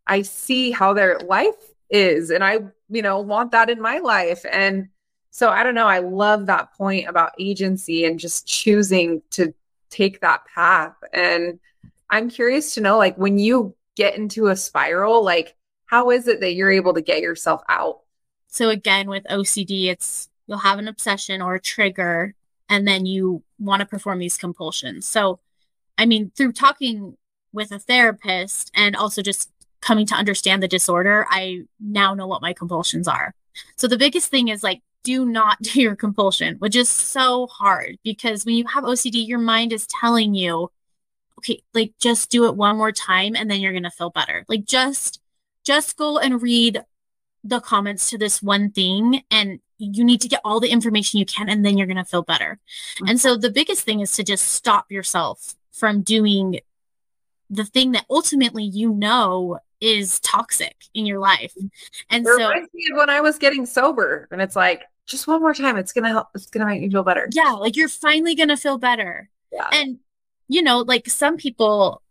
I 0.08 0.21
see 0.21 0.71
how 0.71 0.93
their 0.93 1.19
life 1.19 1.73
is 1.89 2.29
and 2.29 2.45
I, 2.45 2.60
you 2.88 3.01
know, 3.01 3.19
want 3.19 3.51
that 3.51 3.69
in 3.69 3.82
my 3.82 3.97
life 3.97 4.45
and 4.49 4.88
so 5.29 5.49
I 5.49 5.63
don't 5.63 5.75
know, 5.75 5.86
I 5.86 5.99
love 5.99 6.45
that 6.45 6.73
point 6.75 7.10
about 7.10 7.34
agency 7.38 8.05
and 8.05 8.17
just 8.17 8.47
choosing 8.47 9.21
to 9.32 9.53
take 9.89 10.21
that 10.21 10.45
path 10.45 10.93
and 11.12 11.60
I'm 12.10 12.29
curious 12.29 12.73
to 12.75 12.82
know 12.82 12.97
like 12.97 13.17
when 13.17 13.38
you 13.38 13.75
get 13.97 14.15
into 14.15 14.47
a 14.47 14.55
spiral, 14.55 15.21
like 15.21 15.58
how 15.88 16.12
is 16.12 16.25
it 16.25 16.39
that 16.39 16.53
you're 16.53 16.71
able 16.71 16.93
to 16.93 17.01
get 17.01 17.19
yourself 17.19 17.62
out? 17.67 17.99
So 18.47 18.69
again 18.69 19.10
with 19.10 19.25
OCD, 19.25 19.88
it's 19.88 20.29
you'll 20.47 20.60
have 20.60 20.79
an 20.79 20.88
obsession 20.88 21.41
or 21.41 21.55
a 21.55 21.60
trigger 21.60 22.34
and 22.69 22.88
then 22.88 23.05
you 23.05 23.43
want 23.60 23.82
to 23.82 23.86
perform 23.86 24.19
these 24.19 24.38
compulsions. 24.38 25.05
So 25.05 25.41
I 25.99 26.05
mean, 26.05 26.31
through 26.35 26.53
talking 26.53 27.17
with 27.51 27.71
a 27.71 27.79
therapist 27.79 28.71
and 28.73 28.95
also 28.95 29.21
just 29.21 29.51
coming 29.81 30.05
to 30.07 30.15
understand 30.15 30.63
the 30.63 30.67
disorder, 30.67 31.25
I 31.29 31.65
now 31.79 32.13
know 32.13 32.25
what 32.25 32.41
my 32.41 32.53
compulsions 32.53 33.07
are. 33.07 33.35
So 33.75 33.88
the 33.88 33.97
biggest 33.97 34.31
thing 34.31 34.47
is 34.47 34.63
like 34.63 34.81
do 35.03 35.25
not 35.25 35.62
do 35.62 35.81
your 35.81 35.95
compulsion, 35.95 36.55
which 36.59 36.75
is 36.75 36.89
so 36.89 37.47
hard 37.47 37.97
because 38.03 38.45
when 38.45 38.55
you 38.55 38.65
have 38.67 38.85
OCD, 38.85 39.27
your 39.27 39.39
mind 39.39 39.73
is 39.73 39.85
telling 39.88 40.33
you 40.33 40.71
okay, 41.39 41.62
like 41.73 41.93
just 41.99 42.29
do 42.29 42.45
it 42.45 42.55
one 42.55 42.77
more 42.77 42.91
time 42.91 43.35
and 43.35 43.49
then 43.49 43.62
you're 43.62 43.71
going 43.71 43.83
to 43.83 43.91
feel 43.91 44.09
better. 44.09 44.45
Like 44.47 44.65
just 44.65 45.21
just 45.65 45.97
go 45.97 46.17
and 46.17 46.41
read 46.41 46.81
the 47.43 47.59
comments 47.59 48.09
to 48.09 48.17
this 48.17 48.41
one 48.41 48.71
thing 48.71 49.23
and 49.31 49.59
you 49.77 50.03
need 50.03 50.19
to 50.21 50.27
get 50.27 50.41
all 50.43 50.59
the 50.59 50.69
information 50.69 51.19
you 51.19 51.25
can 51.25 51.47
and 51.47 51.65
then 51.65 51.77
you're 51.77 51.88
going 51.88 51.97
to 51.97 52.03
feel 52.03 52.21
better. 52.21 52.59
Mm-hmm. 52.95 53.07
And 53.07 53.19
so 53.21 53.38
the 53.38 53.49
biggest 53.49 53.83
thing 53.83 54.01
is 54.01 54.12
to 54.13 54.23
just 54.23 54.47
stop 54.47 54.91
yourself 54.91 55.55
from 55.79 56.01
doing 56.01 56.59
the 57.49 57.65
thing 57.65 57.93
that 57.93 58.05
ultimately 58.09 58.63
you 58.63 58.93
know 58.93 59.59
is 59.81 60.19
toxic 60.19 60.75
in 60.93 61.05
your 61.05 61.19
life. 61.19 61.53
And 62.09 62.25
it 62.27 62.37
so 62.37 62.51
when 62.95 63.09
I 63.09 63.21
was 63.21 63.37
getting 63.37 63.65
sober 63.65 64.27
and 64.31 64.41
it's 64.41 64.55
like 64.55 64.83
just 65.05 65.27
one 65.27 65.41
more 65.41 65.53
time 65.53 65.77
it's 65.77 65.91
going 65.91 66.03
to 66.03 66.11
help 66.11 66.27
it's 66.35 66.47
going 66.47 66.65
to 66.65 66.71
make 66.71 66.81
you 66.81 66.91
feel 66.91 67.03
better. 67.03 67.27
Yeah, 67.31 67.51
like 67.51 67.75
you're 67.75 67.89
finally 67.89 68.35
going 68.35 68.49
to 68.49 68.57
feel 68.57 68.77
better. 68.77 69.29
Yeah. 69.51 69.69
And 69.71 69.99
you 70.47 70.61
know, 70.61 70.79
like 70.79 71.07
some 71.07 71.37
people 71.37 72.01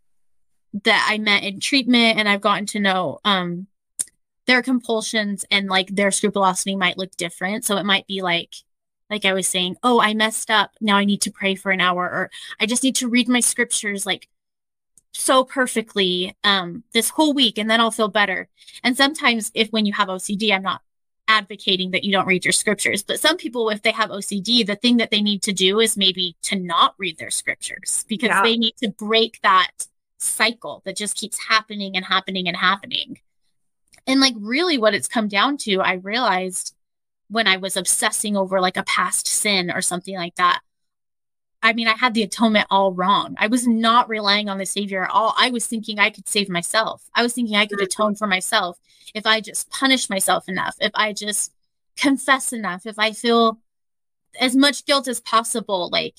that 0.84 1.06
I 1.10 1.18
met 1.18 1.42
in 1.44 1.60
treatment 1.60 2.18
and 2.18 2.28
I've 2.28 2.40
gotten 2.40 2.66
to 2.66 2.80
know, 2.80 3.18
um, 3.24 3.66
their 4.46 4.62
compulsions 4.62 5.44
and 5.50 5.68
like 5.68 5.88
their 5.88 6.10
scrupulosity 6.10 6.74
might 6.74 6.96
look 6.96 7.10
different. 7.16 7.64
So 7.64 7.76
it 7.76 7.84
might 7.84 8.06
be 8.06 8.22
like, 8.22 8.54
like 9.10 9.24
I 9.24 9.32
was 9.32 9.48
saying, 9.48 9.76
oh, 9.82 10.00
I 10.00 10.14
messed 10.14 10.50
up. 10.50 10.72
Now 10.80 10.96
I 10.96 11.04
need 11.04 11.22
to 11.22 11.30
pray 11.30 11.54
for 11.54 11.70
an 11.70 11.80
hour, 11.80 12.04
or 12.04 12.30
I 12.60 12.66
just 12.66 12.82
need 12.82 12.96
to 12.96 13.08
read 13.08 13.28
my 13.28 13.40
scriptures 13.40 14.06
like 14.06 14.28
so 15.12 15.44
perfectly 15.44 16.36
um, 16.44 16.84
this 16.92 17.10
whole 17.10 17.34
week, 17.34 17.58
and 17.58 17.70
then 17.70 17.80
I'll 17.80 17.90
feel 17.90 18.08
better. 18.08 18.48
And 18.84 18.96
sometimes, 18.96 19.50
if 19.54 19.70
when 19.70 19.86
you 19.86 19.92
have 19.94 20.08
OCD, 20.08 20.52
I'm 20.52 20.62
not 20.62 20.82
advocating 21.28 21.90
that 21.90 22.04
you 22.04 22.12
don't 22.12 22.26
read 22.26 22.44
your 22.44 22.52
scriptures. 22.52 23.02
But 23.02 23.20
some 23.20 23.36
people, 23.36 23.68
if 23.68 23.82
they 23.82 23.90
have 23.90 24.10
OCD, 24.10 24.66
the 24.66 24.76
thing 24.76 24.96
that 24.96 25.10
they 25.10 25.20
need 25.20 25.42
to 25.42 25.52
do 25.52 25.80
is 25.80 25.96
maybe 25.96 26.36
to 26.42 26.56
not 26.56 26.94
read 26.98 27.18
their 27.18 27.30
scriptures 27.30 28.04
because 28.08 28.28
yeah. 28.28 28.42
they 28.42 28.56
need 28.56 28.74
to 28.82 28.88
break 28.88 29.40
that 29.42 29.70
cycle 30.18 30.82
that 30.84 30.96
just 30.96 31.16
keeps 31.16 31.38
happening 31.48 31.96
and 31.96 32.04
happening 32.04 32.48
and 32.48 32.56
happening. 32.56 33.20
And 34.06 34.20
like, 34.20 34.34
really, 34.38 34.78
what 34.78 34.94
it's 34.94 35.06
come 35.06 35.28
down 35.28 35.58
to, 35.58 35.80
I 35.80 35.94
realized 35.94 36.74
when 37.28 37.46
I 37.46 37.56
was 37.56 37.76
obsessing 37.76 38.36
over 38.36 38.60
like 38.60 38.76
a 38.76 38.84
past 38.84 39.26
sin 39.26 39.70
or 39.70 39.82
something 39.82 40.16
like 40.16 40.34
that. 40.36 40.60
I 41.62 41.72
mean, 41.72 41.88
I 41.88 41.96
had 41.96 42.14
the 42.14 42.22
atonement 42.22 42.66
all 42.70 42.92
wrong. 42.92 43.34
I 43.38 43.48
was 43.48 43.66
not 43.66 44.08
relying 44.08 44.48
on 44.48 44.58
the 44.58 44.66
Savior 44.66 45.04
at 45.04 45.10
all. 45.10 45.34
I 45.36 45.50
was 45.50 45.66
thinking 45.66 45.98
I 45.98 46.10
could 46.10 46.28
save 46.28 46.48
myself. 46.48 47.02
I 47.14 47.22
was 47.22 47.32
thinking 47.32 47.56
I 47.56 47.66
could 47.66 47.78
mm-hmm. 47.78 47.84
atone 47.84 48.14
for 48.14 48.26
myself 48.26 48.78
if 49.14 49.26
I 49.26 49.40
just 49.40 49.70
punish 49.70 50.08
myself 50.08 50.48
enough, 50.48 50.76
if 50.80 50.92
I 50.94 51.12
just 51.12 51.52
confess 51.96 52.52
enough, 52.52 52.86
if 52.86 52.98
I 52.98 53.12
feel 53.12 53.58
as 54.40 54.54
much 54.54 54.84
guilt 54.86 55.08
as 55.08 55.20
possible, 55.20 55.88
like 55.90 56.16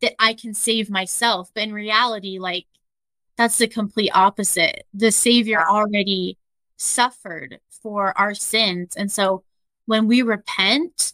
that 0.00 0.14
I 0.18 0.34
can 0.34 0.54
save 0.54 0.90
myself. 0.90 1.50
But 1.54 1.64
in 1.64 1.72
reality, 1.72 2.38
like 2.38 2.66
that's 3.36 3.58
the 3.58 3.68
complete 3.68 4.10
opposite. 4.14 4.84
The 4.94 5.12
Savior 5.12 5.62
already 5.62 6.38
suffered 6.76 7.60
for 7.82 8.16
our 8.18 8.34
sins. 8.34 8.94
And 8.96 9.10
so 9.10 9.44
when 9.86 10.06
we 10.06 10.22
repent 10.22 11.12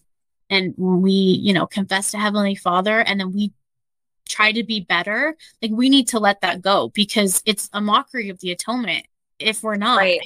and 0.51 0.75
we, 0.77 1.13
you 1.13 1.53
know, 1.53 1.67
confess 1.67 2.11
to 2.13 2.19
Heavenly 2.19 2.55
Father 2.55 3.01
and 3.01 3.21
then 3.21 3.33
we 3.33 3.53
try 4.29 4.53
to 4.53 4.63
be 4.63 4.81
better, 4.81 5.37
like 5.63 5.71
we 5.73 5.89
need 5.89 6.09
to 6.09 6.19
let 6.19 6.41
that 6.43 6.63
go 6.63 6.91
because 6.95 7.43
it's 7.47 7.69
a 7.73 7.81
mockery 7.81 8.29
of 8.29 8.39
the 8.41 8.53
atonement 8.53 9.07
if 9.39 9.63
we're 9.63 9.77
not. 9.77 9.99
Right. 9.99 10.21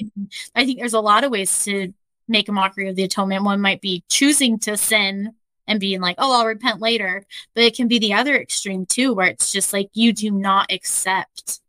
I 0.55 0.65
think 0.65 0.79
there's 0.79 0.93
a 0.93 0.99
lot 0.99 1.23
of 1.23 1.31
ways 1.31 1.63
to 1.65 1.93
make 2.27 2.49
a 2.49 2.51
mockery 2.51 2.89
of 2.89 2.95
the 2.95 3.03
atonement. 3.03 3.43
One 3.43 3.61
might 3.61 3.81
be 3.81 4.03
choosing 4.09 4.59
to 4.59 4.77
sin 4.77 5.33
and 5.67 5.79
being 5.79 6.01
like, 6.01 6.15
oh, 6.17 6.39
I'll 6.39 6.47
repent 6.47 6.81
later. 6.81 7.25
But 7.53 7.63
it 7.63 7.75
can 7.75 7.87
be 7.87 7.99
the 7.99 8.13
other 8.13 8.35
extreme 8.35 8.85
too, 8.85 9.13
where 9.13 9.27
it's 9.27 9.51
just 9.51 9.73
like 9.73 9.89
you 9.93 10.13
do 10.13 10.31
not 10.31 10.71
accept 10.71 11.59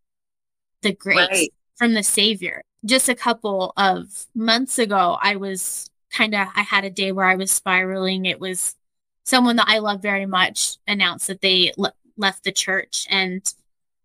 the 0.82 0.92
grace 0.92 1.28
right. 1.30 1.52
from 1.76 1.94
the 1.94 2.02
Savior. 2.02 2.62
Just 2.84 3.08
a 3.08 3.14
couple 3.14 3.72
of 3.76 4.26
months 4.34 4.78
ago, 4.78 5.16
I 5.20 5.36
was 5.36 5.90
kind 6.14 6.34
of, 6.34 6.48
I 6.54 6.62
had 6.62 6.84
a 6.84 6.90
day 6.90 7.12
where 7.12 7.26
I 7.26 7.36
was 7.36 7.50
spiraling. 7.50 8.26
It 8.26 8.40
was 8.40 8.76
someone 9.24 9.56
that 9.56 9.68
I 9.68 9.78
love 9.78 10.02
very 10.02 10.26
much 10.26 10.76
announced 10.86 11.26
that 11.26 11.40
they 11.40 11.72
le- 11.76 11.94
left 12.16 12.44
the 12.44 12.52
church 12.52 13.06
and 13.10 13.42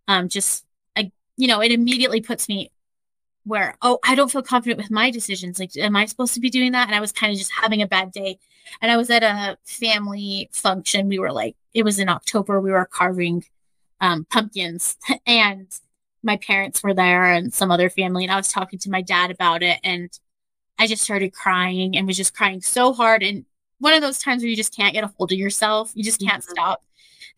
um, 0.08 0.30
just, 0.30 0.65
I, 0.95 1.12
you 1.38 1.48
know, 1.48 1.62
it 1.62 1.72
immediately 1.72 2.22
puts 2.22 2.50
me 2.50 2.72
where 3.45 3.76
oh 3.82 3.98
i 4.04 4.15
don't 4.15 4.32
feel 4.32 4.43
confident 4.43 4.78
with 4.78 4.91
my 4.91 5.10
decisions. 5.10 5.60
Like 5.60 5.76
am 5.78 5.95
i 5.95 6.06
supposed 6.06 6.34
to 6.36 6.39
be 6.39 6.50
doing 6.50 6.72
that? 6.74 6.88
And 6.88 6.95
i 6.95 7.00
was 7.00 7.12
kind 7.12 7.32
of 7.32 7.38
just 7.38 7.52
having 7.52 7.82
a 7.82 7.88
bad 7.88 8.12
day. 8.12 8.38
And 8.82 8.91
i 8.91 8.98
was 8.98 9.10
at 9.10 9.24
a 9.24 9.58
family 9.65 10.50
function. 10.54 11.08
We 11.08 11.19
were 11.19 11.32
like 11.32 11.56
it 11.74 11.84
was 11.84 12.00
in 12.00 12.10
october. 12.10 12.62
We 12.62 12.72
were 12.72 12.86
carving 12.86 13.45
um, 14.02 14.26
pumpkins. 14.26 14.98
And 15.26 15.67
my 16.22 16.38
parents 16.38 16.84
were 16.84 16.93
there 16.93 17.24
and 17.26 17.54
some 17.54 17.72
other 17.72 17.89
family. 17.89 18.24
And 18.24 18.32
i 18.32 18.36
was 18.38 18.52
talking 18.52 18.80
to 18.80 18.91
my 18.91 19.02
dad 19.02 19.32
about 19.32 19.63
it. 19.63 19.80
And 19.84 20.12
i 20.80 20.88
just 20.88 21.04
started 21.04 21.34
crying 21.34 21.96
and 21.96 22.08
was 22.08 22.18
just 22.18 22.36
crying 22.36 22.62
so 22.62 22.94
hard. 22.94 23.22
And 23.24 23.46
one 23.78 23.94
of 23.94 24.02
those 24.02 24.18
times 24.18 24.42
where 24.42 24.50
you 24.50 24.56
just 24.56 24.76
can't 24.76 24.94
get 24.94 25.04
a 25.04 25.13
hold 25.18 25.32
of 25.32 25.38
yourself 25.38 25.92
you 25.96 26.04
just 26.04 26.20
can't 26.20 26.44
mm-hmm. 26.44 26.52
stop. 26.52 26.84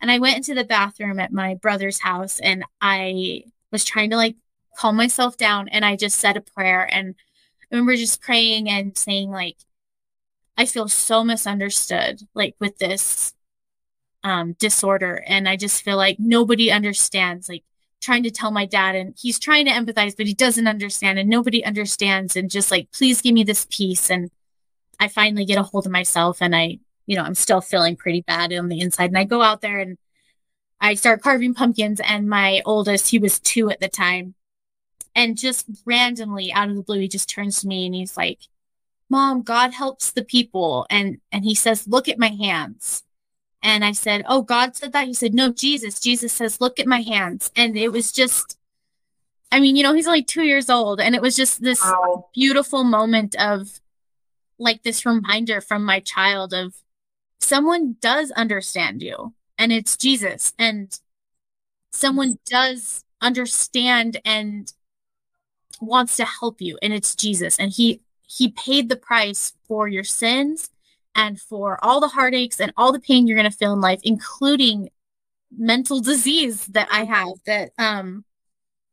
And 0.00 0.10
i 0.10 0.18
went 0.18 0.36
into 0.36 0.54
the 0.54 0.64
bathroom 0.64 1.18
at 1.18 1.32
my 1.32 1.54
brother's 1.54 2.00
house 2.00 2.40
and 2.40 2.64
i 2.80 3.44
was 3.72 3.84
trying 3.84 4.10
to 4.10 4.16
like 4.16 4.36
calm 4.76 4.96
myself 4.96 5.36
down 5.36 5.68
and 5.68 5.84
I 5.84 5.96
just 5.96 6.18
said 6.18 6.36
a 6.36 6.40
prayer. 6.40 6.88
And 6.92 7.14
I 7.60 7.74
remember 7.74 7.96
just 7.96 8.20
praying 8.20 8.68
and 8.68 8.96
saying 8.96 9.30
like 9.30 9.56
I 10.56 10.66
feel 10.66 10.88
so 10.88 11.24
misunderstood 11.24 12.22
like 12.34 12.54
with 12.60 12.78
this 12.78 13.34
um 14.22 14.52
disorder. 14.54 15.24
And 15.26 15.48
I 15.48 15.56
just 15.56 15.82
feel 15.82 15.96
like 15.96 16.18
nobody 16.18 16.70
understands 16.70 17.48
like 17.48 17.64
trying 18.02 18.22
to 18.22 18.30
tell 18.30 18.50
my 18.50 18.66
dad 18.66 18.94
and 18.94 19.14
he's 19.18 19.38
trying 19.38 19.64
to 19.64 19.72
empathize 19.72 20.16
but 20.16 20.26
he 20.26 20.34
doesn't 20.34 20.66
understand 20.66 21.18
and 21.18 21.28
nobody 21.28 21.64
understands 21.64 22.36
and 22.36 22.50
just 22.50 22.70
like 22.70 22.90
please 22.92 23.22
give 23.22 23.32
me 23.32 23.44
this 23.44 23.66
peace 23.70 24.10
and 24.10 24.30
I 25.00 25.08
finally 25.08 25.44
get 25.44 25.58
a 25.58 25.62
hold 25.62 25.86
of 25.86 25.92
myself 25.92 26.38
and 26.40 26.54
I 26.54 26.78
you 27.06 27.16
know 27.16 27.22
I'm 27.22 27.34
still 27.34 27.60
feeling 27.60 27.96
pretty 27.96 28.20
bad 28.22 28.52
on 28.52 28.68
the 28.68 28.80
inside 28.80 29.10
and 29.10 29.18
I 29.18 29.24
go 29.24 29.40
out 29.40 29.60
there 29.60 29.78
and 29.78 29.96
I 30.80 30.94
start 30.94 31.22
carving 31.22 31.54
pumpkins 31.54 32.00
and 32.04 32.28
my 32.28 32.60
oldest 32.66 33.08
he 33.10 33.18
was 33.18 33.38
2 33.40 33.70
at 33.70 33.80
the 33.80 33.88
time 33.88 34.34
and 35.14 35.36
just 35.36 35.66
randomly 35.84 36.52
out 36.52 36.68
of 36.68 36.76
the 36.76 36.82
blue, 36.82 37.00
he 37.00 37.08
just 37.08 37.28
turns 37.28 37.60
to 37.60 37.66
me 37.66 37.86
and 37.86 37.94
he's 37.94 38.16
like, 38.16 38.40
Mom, 39.10 39.42
God 39.42 39.74
helps 39.74 40.12
the 40.12 40.24
people. 40.24 40.86
And 40.88 41.20
and 41.30 41.44
he 41.44 41.54
says, 41.54 41.86
Look 41.86 42.08
at 42.08 42.18
my 42.18 42.28
hands. 42.28 43.02
And 43.62 43.84
I 43.84 43.92
said, 43.92 44.24
Oh, 44.28 44.42
God 44.42 44.76
said 44.76 44.92
that? 44.92 45.06
He 45.06 45.14
said, 45.14 45.34
No, 45.34 45.52
Jesus. 45.52 46.00
Jesus 46.00 46.32
says, 46.32 46.60
Look 46.60 46.80
at 46.80 46.86
my 46.86 47.02
hands. 47.02 47.50
And 47.54 47.76
it 47.76 47.92
was 47.92 48.12
just 48.12 48.58
I 49.52 49.60
mean, 49.60 49.76
you 49.76 49.82
know, 49.82 49.92
he's 49.92 50.06
only 50.06 50.22
two 50.22 50.44
years 50.44 50.70
old. 50.70 50.98
And 50.98 51.14
it 51.14 51.20
was 51.20 51.36
just 51.36 51.60
this 51.60 51.82
wow. 51.82 52.26
beautiful 52.34 52.84
moment 52.84 53.36
of 53.38 53.80
like 54.58 54.82
this 54.82 55.04
reminder 55.04 55.60
from 55.60 55.84
my 55.84 56.00
child 56.00 56.54
of 56.54 56.74
someone 57.38 57.96
does 58.00 58.30
understand 58.30 59.02
you 59.02 59.34
and 59.58 59.70
it's 59.70 59.98
Jesus. 59.98 60.54
And 60.58 60.98
someone 61.92 62.38
does 62.46 63.04
understand 63.20 64.20
and 64.24 64.72
wants 65.80 66.16
to 66.16 66.24
help 66.24 66.60
you 66.60 66.78
and 66.80 66.92
it's 66.92 67.14
Jesus 67.14 67.58
and 67.58 67.72
he 67.72 68.00
he 68.26 68.48
paid 68.48 68.88
the 68.88 68.96
price 68.96 69.52
for 69.66 69.88
your 69.88 70.04
sins 70.04 70.70
and 71.14 71.40
for 71.40 71.82
all 71.84 72.00
the 72.00 72.08
heartaches 72.08 72.60
and 72.60 72.72
all 72.76 72.92
the 72.92 73.00
pain 73.00 73.26
you're 73.26 73.36
going 73.36 73.50
to 73.50 73.56
feel 73.56 73.72
in 73.72 73.80
life 73.80 74.00
including 74.02 74.88
mental 75.56 76.00
disease 76.00 76.66
that 76.66 76.88
I 76.90 77.04
have 77.04 77.34
that 77.46 77.72
um 77.78 78.24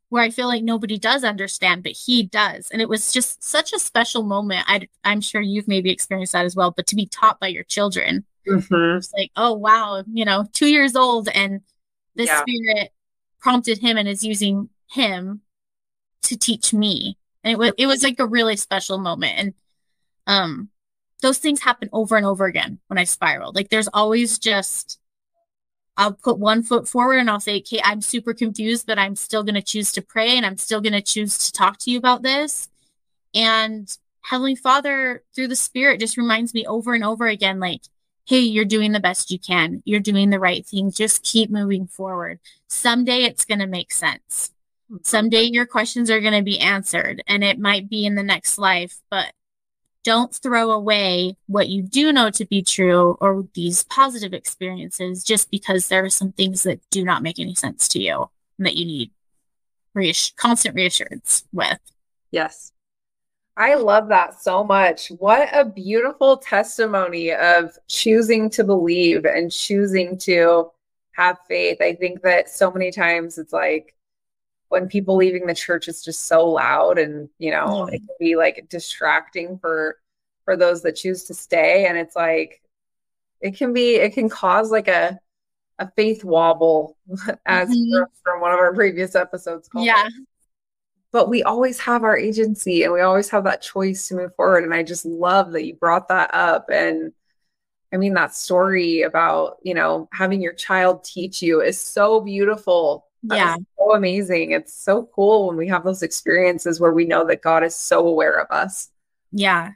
where 0.10 0.24
I 0.24 0.32
feel 0.32 0.48
like 0.48 0.64
nobody 0.64 0.98
does 0.98 1.24
understand 1.24 1.84
but 1.84 1.94
he 1.94 2.24
does 2.24 2.70
and 2.72 2.82
it 2.82 2.90
was 2.90 3.12
just 3.12 3.44
such 3.44 3.74
a 3.74 3.80
special 3.80 4.24
moment 4.24 4.66
I 4.68 4.88
I'm 5.04 5.22
sure 5.22 5.42
you've 5.42 5.68
maybe 5.68 5.92
experienced 5.92 6.34
that 6.34 6.46
as 6.46 6.56
well 6.56 6.72
but 6.72 6.88
to 6.88 6.96
be 6.96 7.06
taught 7.06 7.40
by 7.40 7.48
your 7.48 7.64
children 7.64 8.26
mm-hmm. 8.48 8.98
it's 8.98 9.14
like 9.14 9.32
oh 9.36 9.54
wow 9.54 10.04
you 10.12 10.26
know 10.26 10.46
2 10.54 10.68
years 10.68 10.96
old 10.96 11.30
and 11.30 11.62
the 12.16 12.26
yeah. 12.26 12.42
spirit 12.42 12.92
prompted 13.40 13.78
him 13.80 13.98
and 13.98 14.08
is 14.08 14.24
using 14.24 14.70
him 14.92 15.42
to 16.24 16.38
teach 16.38 16.74
me. 16.74 17.18
And 17.44 17.54
it 17.54 17.58
was 17.58 17.72
it 17.78 17.88
was 17.88 18.04
like 18.04 18.20
a 18.20 18.28
really 18.28 18.58
special 18.58 18.98
moment. 18.98 19.38
And 19.38 19.54
um 20.28 20.70
those 21.22 21.38
things 21.38 21.62
happen 21.62 21.90
over 21.92 22.18
and 22.18 22.26
over 22.26 22.46
again 22.46 22.80
when 22.88 22.98
I 22.98 23.04
spiral. 23.04 23.52
Like 23.54 23.70
there's 23.70 23.90
always 23.94 24.40
just 24.40 25.00
I'll 26.00 26.14
put 26.14 26.40
one 26.40 26.64
foot 26.64 26.88
forward 26.88 27.18
and 27.18 27.30
I'll 27.30 27.42
say, 27.42 27.58
okay, 27.58 27.82
I'm 27.84 28.00
super 28.00 28.34
confused, 28.34 28.88
but 28.88 28.98
I'm 28.98 29.18
still 29.18 29.44
going 29.44 29.56
to 29.56 29.62
choose 29.62 29.92
to 29.92 30.02
pray 30.02 30.38
and 30.38 30.46
I'm 30.46 30.56
still 30.56 30.80
going 30.80 30.94
to 30.94 31.02
choose 31.02 31.38
to 31.40 31.52
talk 31.52 31.78
to 31.80 31.92
you 31.92 31.98
about 31.98 32.24
this. 32.24 32.70
And 33.36 33.98
Heavenly 34.22 34.56
Father, 34.56 35.24
through 35.36 35.50
the 35.50 35.58
Spirit, 35.58 36.00
just 36.00 36.16
reminds 36.16 36.54
me 36.54 36.66
over 36.66 36.94
and 36.94 37.04
over 37.04 37.28
again, 37.28 37.60
like, 37.60 37.82
hey, 38.26 38.40
you're 38.40 38.64
doing 38.64 38.94
the 38.94 39.02
best 39.02 39.30
you 39.30 39.40
can. 39.40 39.84
You're 39.84 40.00
doing 40.00 40.30
the 40.30 40.40
right 40.40 40.66
thing. 40.66 40.90
Just 40.90 41.24
keep 41.24 41.50
moving 41.50 41.86
forward. 41.86 42.40
Someday 42.68 43.24
it's 43.24 43.44
going 43.44 43.60
to 43.60 43.68
make 43.68 43.92
sense. 43.92 44.54
Mm-hmm. 44.90 45.04
Someday 45.04 45.44
your 45.44 45.66
questions 45.66 46.10
are 46.10 46.22
going 46.22 46.34
to 46.34 46.44
be 46.44 46.60
answered 46.60 47.22
and 47.28 47.44
it 47.44 47.60
might 47.60 47.90
be 47.90 48.06
in 48.06 48.16
the 48.16 48.24
next 48.24 48.58
life, 48.58 49.02
but 49.10 49.34
don't 50.04 50.34
throw 50.34 50.72
away 50.72 51.36
what 51.48 51.70
you 51.70 51.82
do 51.84 52.14
know 52.14 52.30
to 52.32 52.46
be 52.46 52.62
true 52.62 53.18
or 53.20 53.46
these 53.54 53.84
positive 53.84 54.34
experiences 54.34 55.24
just 55.24 55.52
because 55.52 55.88
there 55.88 56.04
are 56.04 56.10
some 56.10 56.32
things 56.32 56.64
that 56.64 56.80
do 56.90 57.04
not 57.04 57.24
make 57.24 57.40
any 57.40 57.56
sense 57.56 57.88
to 57.90 58.00
you 58.00 58.30
and 58.58 58.66
that 58.66 58.78
you 58.78 58.86
need 58.86 59.12
reass- 59.96 60.36
constant 60.36 60.76
reassurance 60.76 61.46
with. 61.52 61.80
Yes. 62.32 62.72
I 63.58 63.76
love 63.76 64.08
that 64.08 64.42
so 64.42 64.64
much. 64.64 65.10
What 65.10 65.50
a 65.52 65.66
beautiful 65.66 66.38
testimony 66.38 67.34
of 67.34 67.78
choosing 67.90 68.50
to 68.52 68.64
believe 68.64 69.26
and 69.26 69.52
choosing 69.52 70.18
to 70.20 70.72
have 71.12 71.40
faith. 71.46 71.82
I 71.82 71.94
think 71.94 72.22
that 72.22 72.50
so 72.50 72.72
many 72.72 72.90
times 72.90 73.38
it's 73.38 73.52
like 73.52 73.96
when 74.70 74.88
people 74.88 75.16
leaving 75.16 75.46
the 75.46 75.54
church 75.54 75.88
is 75.88 76.04
just 76.04 76.28
so 76.28 76.46
loud 76.48 76.98
and 76.98 77.30
you 77.38 77.52
know 77.52 77.86
it 77.86 78.00
can 78.00 78.16
be 78.20 78.36
like 78.36 78.68
distracting 78.70 79.58
for 79.60 79.98
for 80.50 80.58
those 80.58 80.82
that 80.82 80.96
choose 80.96 81.26
to 81.26 81.34
stay. 81.36 81.86
And 81.86 81.96
it's 81.96 82.16
like 82.16 82.64
it 83.40 83.56
can 83.56 83.72
be 83.72 83.98
it 83.98 84.16
can 84.16 84.30
cause 84.30 84.72
like 84.72 84.88
a 84.88 85.20
a 85.78 85.92
faith 85.92 86.24
wobble 86.24 86.98
as 87.46 87.70
mm-hmm. 87.70 88.04
from 88.24 88.42
one 88.42 88.52
of 88.52 88.58
our 88.58 88.74
previous 88.74 89.14
episodes 89.14 89.70
yeah. 89.76 90.10
but 91.12 91.30
we 91.30 91.44
always 91.44 91.80
have 91.80 92.04
our 92.04 92.18
agency 92.18 92.84
and 92.84 92.92
we 92.92 93.00
always 93.00 93.30
have 93.30 93.44
that 93.44 93.62
choice 93.62 94.08
to 94.08 94.16
move 94.16 94.36
forward. 94.36 94.64
And 94.64 94.74
i 94.74 94.82
just 94.82 95.06
love 95.06 95.52
that 95.52 95.66
you 95.66 95.76
brought 95.76 96.08
that 96.08 96.34
up. 96.34 96.72
And 96.72 97.14
i 97.94 97.98
mean 97.98 98.16
that 98.16 98.34
story 98.34 99.04
about 99.04 99.58
you 99.62 99.76
know 99.76 100.10
having 100.12 100.42
your 100.42 100.54
child 100.54 101.04
teach 101.04 101.44
you 101.44 101.62
is 101.62 101.80
so 101.80 102.22
beautiful 102.22 103.06
yeah. 103.24 103.56
so 103.78 103.96
amazing. 103.96 104.52
It's 104.52 104.74
so 104.74 105.10
cool 105.14 105.48
when 105.48 105.58
we 105.58 105.68
have 105.68 105.84
those 105.84 106.04
experiences 106.04 106.80
where 106.80 106.94
we 106.94 107.06
know 107.06 107.26
that 107.26 107.42
God 107.42 107.64
is 107.64 107.76
so 107.76 108.08
aware 108.08 108.40
of 108.40 108.50
us. 108.50 108.90
Yeah. 109.32 109.74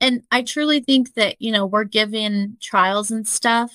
And 0.00 0.22
I 0.30 0.42
truly 0.42 0.80
think 0.80 1.14
that, 1.14 1.40
you 1.40 1.50
know, 1.52 1.66
we're 1.66 1.84
given 1.84 2.56
trials 2.60 3.10
and 3.10 3.26
stuff 3.26 3.72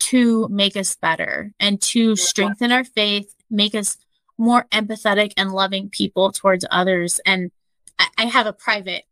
to 0.00 0.48
make 0.48 0.76
us 0.76 0.96
better 0.96 1.52
and 1.60 1.80
to 1.82 2.16
strengthen 2.16 2.72
our 2.72 2.84
faith, 2.84 3.34
make 3.50 3.74
us 3.74 3.96
more 4.38 4.66
empathetic 4.72 5.32
and 5.36 5.52
loving 5.52 5.90
people 5.90 6.32
towards 6.32 6.64
others. 6.70 7.20
And 7.26 7.50
I, 7.98 8.06
I 8.18 8.24
have 8.26 8.46
a 8.46 8.52
private 8.52 9.04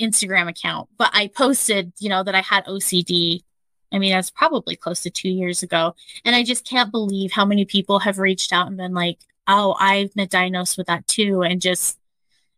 Instagram 0.00 0.48
account, 0.48 0.88
but 0.96 1.10
I 1.12 1.28
posted, 1.28 1.92
you 1.98 2.08
know, 2.08 2.24
that 2.24 2.34
I 2.34 2.40
had 2.40 2.64
OCD 2.64 3.42
I 3.92 3.98
mean, 3.98 4.12
that's 4.12 4.30
probably 4.30 4.76
close 4.76 5.00
to 5.02 5.10
two 5.10 5.28
years 5.28 5.62
ago. 5.62 5.94
And 6.24 6.34
I 6.36 6.44
just 6.44 6.64
can't 6.64 6.92
believe 6.92 7.32
how 7.32 7.44
many 7.44 7.64
people 7.64 7.98
have 8.00 8.18
reached 8.18 8.52
out 8.52 8.66
and 8.66 8.76
been 8.76 8.94
like, 8.94 9.18
oh, 9.46 9.74
I've 9.78 10.14
been 10.14 10.28
diagnosed 10.28 10.78
with 10.78 10.86
that 10.86 11.06
too. 11.06 11.42
And 11.42 11.60
just, 11.60 11.98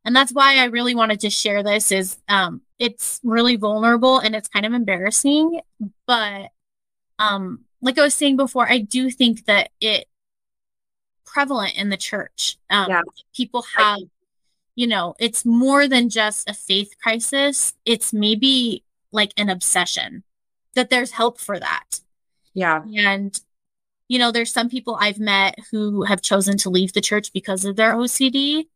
and 0.04 0.14
that's 0.14 0.32
why 0.32 0.58
I 0.58 0.64
really 0.64 0.94
wanted 0.94 1.20
to 1.20 1.30
share 1.30 1.62
this 1.62 1.90
is 1.92 2.18
um, 2.28 2.60
it's 2.78 3.20
really 3.22 3.56
vulnerable 3.56 4.18
and 4.18 4.34
it's 4.34 4.48
kind 4.48 4.66
of 4.66 4.72
embarrassing. 4.72 5.60
But 6.06 6.50
um, 7.18 7.60
like 7.80 7.98
I 7.98 8.02
was 8.02 8.14
saying 8.14 8.36
before, 8.36 8.68
I 8.68 8.78
do 8.78 9.10
think 9.10 9.46
that 9.46 9.70
it 9.80 10.06
prevalent 11.24 11.76
in 11.76 11.88
the 11.88 11.96
church. 11.96 12.58
Um, 12.68 12.90
yeah. 12.90 13.00
People 13.34 13.64
have, 13.76 14.00
you 14.74 14.86
know, 14.86 15.14
it's 15.18 15.46
more 15.46 15.88
than 15.88 16.10
just 16.10 16.48
a 16.48 16.54
faith 16.54 16.94
crisis. 17.02 17.72
It's 17.86 18.12
maybe 18.12 18.84
like 19.12 19.32
an 19.36 19.48
obsession 19.48 20.24
that 20.74 20.90
there's 20.90 21.12
help 21.12 21.38
for 21.40 21.58
that. 21.58 22.00
Yeah. 22.54 22.82
And, 22.96 23.38
you 24.08 24.18
know, 24.18 24.30
there's 24.30 24.52
some 24.52 24.68
people 24.68 24.96
I've 25.00 25.18
met 25.18 25.56
who 25.70 26.02
have 26.04 26.22
chosen 26.22 26.58
to 26.58 26.70
leave 26.70 26.92
the 26.92 27.00
church 27.00 27.32
because 27.32 27.64
of 27.64 27.76
their 27.76 27.94
OCD, 27.94 28.66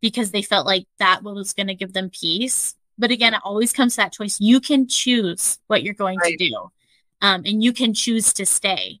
because 0.00 0.30
they 0.30 0.42
felt 0.42 0.66
like 0.66 0.86
that 0.98 1.22
was 1.22 1.52
going 1.52 1.68
to 1.68 1.74
give 1.74 1.92
them 1.92 2.10
peace. 2.10 2.74
But 2.98 3.10
again, 3.10 3.34
it 3.34 3.40
always 3.44 3.72
comes 3.72 3.94
to 3.94 3.98
that 3.98 4.12
choice. 4.12 4.40
You 4.40 4.60
can 4.60 4.88
choose 4.88 5.58
what 5.68 5.82
you're 5.82 5.94
going 5.94 6.18
right. 6.18 6.36
to 6.36 6.48
do, 6.48 6.70
um, 7.20 7.42
and 7.46 7.62
you 7.62 7.72
can 7.72 7.94
choose 7.94 8.32
to 8.34 8.44
stay. 8.46 9.00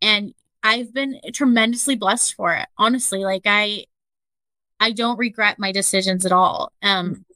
And 0.00 0.34
I've 0.62 0.94
been 0.94 1.20
tremendously 1.32 1.96
blessed 1.96 2.34
for 2.34 2.54
it. 2.54 2.68
Honestly, 2.78 3.24
like 3.24 3.42
I, 3.44 3.84
I 4.80 4.92
don't 4.92 5.18
regret 5.18 5.58
my 5.58 5.72
decisions 5.72 6.24
at 6.24 6.32
all. 6.32 6.72
Um, 6.82 7.26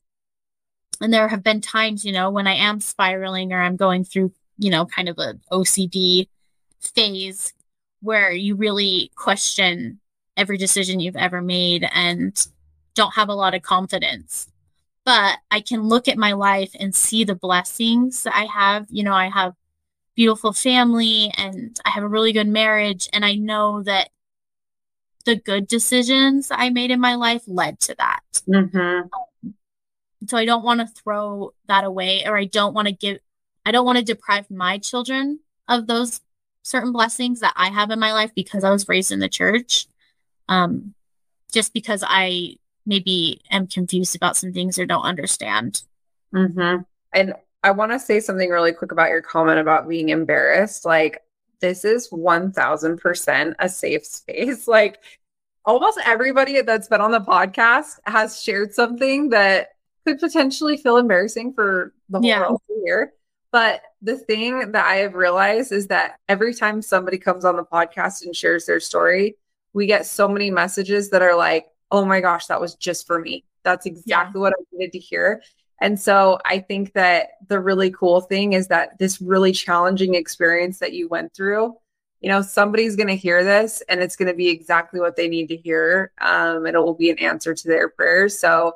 and 1.01 1.13
there 1.13 1.29
have 1.29 1.43
been 1.43 1.61
times 1.61 2.05
you 2.05 2.13
know 2.13 2.31
when 2.31 2.47
i 2.47 2.55
am 2.55 2.81
spiraling 2.81 3.53
or 3.53 3.61
i'm 3.61 3.77
going 3.77 4.05
through 4.05 4.33
you 4.59 4.71
know 4.71 4.87
kind 4.87 5.09
of 5.09 5.19
a 5.19 5.35
ocd 5.53 6.29
phase 6.81 7.53
where 8.01 8.31
you 8.31 8.55
really 8.55 9.11
question 9.17 10.01
every 10.37 10.59
decision 10.59 11.01
you've 11.01 11.17
ever 11.17 11.41
made 11.41 11.87
and 11.93 12.47
don't 12.95 13.15
have 13.15 13.29
a 13.29 13.35
lot 13.35 13.55
of 13.55 13.63
confidence. 13.63 14.49
But 15.05 15.39
i 15.51 15.61
can 15.61 15.83
look 15.83 16.09
at 16.09 16.19
my 16.19 16.33
life 16.33 16.73
and 16.79 16.95
see 16.95 17.25
the 17.25 17.35
blessings 17.35 18.23
that 18.25 18.35
i 18.35 18.45
have. 18.45 18.87
You 18.91 19.05
know 19.05 19.15
i 19.15 19.29
have 19.29 19.55
beautiful 20.15 20.53
family 20.53 21.31
and 21.37 21.79
i 21.85 21.91
have 21.91 22.03
a 22.03 22.09
really 22.09 22.33
good 22.33 22.49
marriage 22.49 23.07
and 23.13 23.23
i 23.23 23.35
know 23.35 23.83
that 23.83 24.09
the 25.27 25.37
good 25.37 25.67
decisions 25.67 26.49
i 26.51 26.71
made 26.71 26.91
in 26.91 27.01
my 27.01 27.15
life 27.15 27.43
led 27.47 27.81
to 27.81 27.95
that. 27.99 28.23
Mm-hmm. 28.49 29.09
So 30.29 30.37
I 30.37 30.45
don't 30.45 30.65
want 30.65 30.81
to 30.81 30.87
throw 30.87 31.55
that 31.69 31.85
away 31.85 32.25
or 32.27 32.37
I 32.37 32.45
don't 32.45 32.75
want 32.75 32.89
to 32.89 32.93
give 32.93 33.19
I 33.65 33.73
don't 33.73 33.87
want 33.87 33.99
to 33.99 34.05
deprive 34.05 34.51
my 34.51 34.79
children 34.79 35.41
of 35.69 35.87
those 35.87 36.21
certain 36.63 36.93
blessings 36.93 37.41
that 37.41 37.55
I 37.57 37.71
have 37.71 37.91
in 37.91 37.99
my 37.99 38.13
life 38.13 38.33
because 38.35 38.63
I 38.65 38.71
was 38.71 38.89
raised 38.89 39.13
in 39.13 39.19
the 39.19 39.29
church. 39.29 39.87
Um 40.49 40.95
just 41.53 41.73
because 41.73 42.05
I 42.07 42.57
maybe 42.87 43.41
am 43.51 43.67
confused 43.67 44.17
about 44.17 44.37
some 44.37 44.53
things 44.53 44.79
or 44.79 44.87
don't 44.87 45.03
understand. 45.03 45.83
Mm-hmm. 46.35 46.83
And 47.13 47.35
I 47.63 47.71
want 47.73 47.93
to 47.93 47.99
say 47.99 48.21
something 48.21 48.51
really 48.51 48.73
quick 48.73 48.93
about 48.93 49.11
your 49.11 49.23
comment 49.23 49.59
about 49.59 49.89
being 49.89 50.11
embarrassed. 50.11 50.85
Like, 50.85 51.23
this 51.61 51.85
is 51.85 52.09
1000% 52.11 53.55
a 53.59 53.69
safe 53.69 54.07
space. 54.07 54.69
Like, 54.77 55.01
almost 55.65 55.99
everybody 56.05 56.61
that's 56.63 56.87
been 56.87 57.01
on 57.01 57.11
the 57.11 57.21
podcast 57.21 57.99
has 58.05 58.41
shared 58.41 58.73
something 58.73 59.31
that 59.31 59.71
could 60.07 60.21
potentially 60.21 60.77
feel 60.77 60.99
embarrassing 60.99 61.53
for 61.53 61.93
the 62.09 62.19
whole 62.19 62.27
yeah. 62.27 62.41
world 62.41 62.63
to 62.69 62.81
hear. 62.85 63.13
But 63.51 63.83
the 64.03 64.17
thing 64.17 64.73
that 64.73 64.87
I 64.87 64.97
have 64.97 65.15
realized 65.15 65.73
is 65.73 65.89
that 65.89 66.21
every 66.29 66.55
time 66.55 66.81
somebody 66.81 67.19
comes 67.19 67.45
on 67.45 67.57
the 67.57 67.65
podcast 67.65 68.25
and 68.25 68.35
shares 68.35 68.67
their 68.67 68.81
story, 68.81 69.37
we 69.73 69.87
get 69.87 70.07
so 70.07 70.29
many 70.29 70.51
messages 70.51 71.11
that 71.11 71.23
are 71.23 71.37
like, 71.37 71.67
oh 71.91 72.05
my 72.05 72.21
gosh, 72.21 72.47
that 72.47 72.61
was 72.61 72.75
just 72.77 73.07
for 73.07 73.19
me. 73.19 73.45
That's 73.65 73.87
exactly 73.87 74.39
yeah. 74.39 74.43
what 74.43 74.53
I 74.53 74.63
needed 74.73 74.93
to 74.93 74.99
hear. 74.99 75.43
And 75.81 75.99
so 75.99 76.39
I 76.45 76.61
think 76.61 76.93
that 76.93 77.31
the 77.49 77.61
really 77.61 77.91
cool 77.91 78.21
thing 78.21 78.53
is 78.53 78.69
that 78.69 78.99
this 78.99 79.21
really 79.21 79.53
challenging 79.53 80.15
experience 80.15 80.79
that 80.79 80.93
you 80.93 81.09
went 81.09 81.35
through, 81.35 81.75
you 82.21 82.29
know, 82.29 82.43
somebody's 82.43 82.97
going 82.97 83.09
to 83.09 83.17
hear 83.17 83.45
this 83.45 83.83
and 83.89 84.01
it's 84.01 84.17
going 84.17 84.29
to 84.29 84.35
be 84.35 84.49
exactly 84.49 85.01
what 85.01 85.17
they 85.17 85.29
need 85.29 85.49
to 85.49 85.57
hear. 85.57 86.13
Um, 86.21 86.65
and 86.65 86.77
it 86.77 86.81
will 86.81 86.95
be 86.95 87.11
an 87.11 87.19
answer 87.19 87.55
to 87.55 87.69
their 87.69 87.89
prayers. 87.89 88.39
So, 88.39 88.73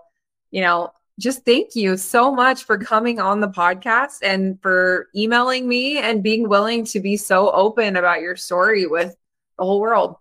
you 0.50 0.60
know, 0.60 0.92
just 1.20 1.44
thank 1.44 1.76
you 1.76 1.96
so 1.96 2.35
much 2.35 2.64
for 2.64 2.78
coming 2.78 3.20
on 3.20 3.40
the 3.40 3.48
podcast 3.48 4.18
and 4.22 4.61
for 4.62 5.09
emailing 5.14 5.68
me 5.68 5.98
and 5.98 6.22
being 6.22 6.48
willing 6.48 6.85
to 6.87 7.00
be 7.00 7.16
so 7.16 7.50
open 7.52 7.96
about 7.96 8.22
your 8.22 8.37
story 8.37 8.87
with 8.87 9.14
the 9.59 9.64
whole 9.64 9.80
world. 9.80 10.16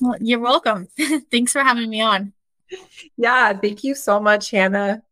Well, 0.00 0.16
you're 0.20 0.38
welcome. 0.38 0.88
Thanks 1.30 1.52
for 1.52 1.62
having 1.62 1.88
me 1.88 2.02
on. 2.02 2.32
Yeah, 3.16 3.52
thank 3.54 3.82
you 3.82 3.96
so 3.96 4.20
much, 4.20 4.52
Hannah. 4.52 5.02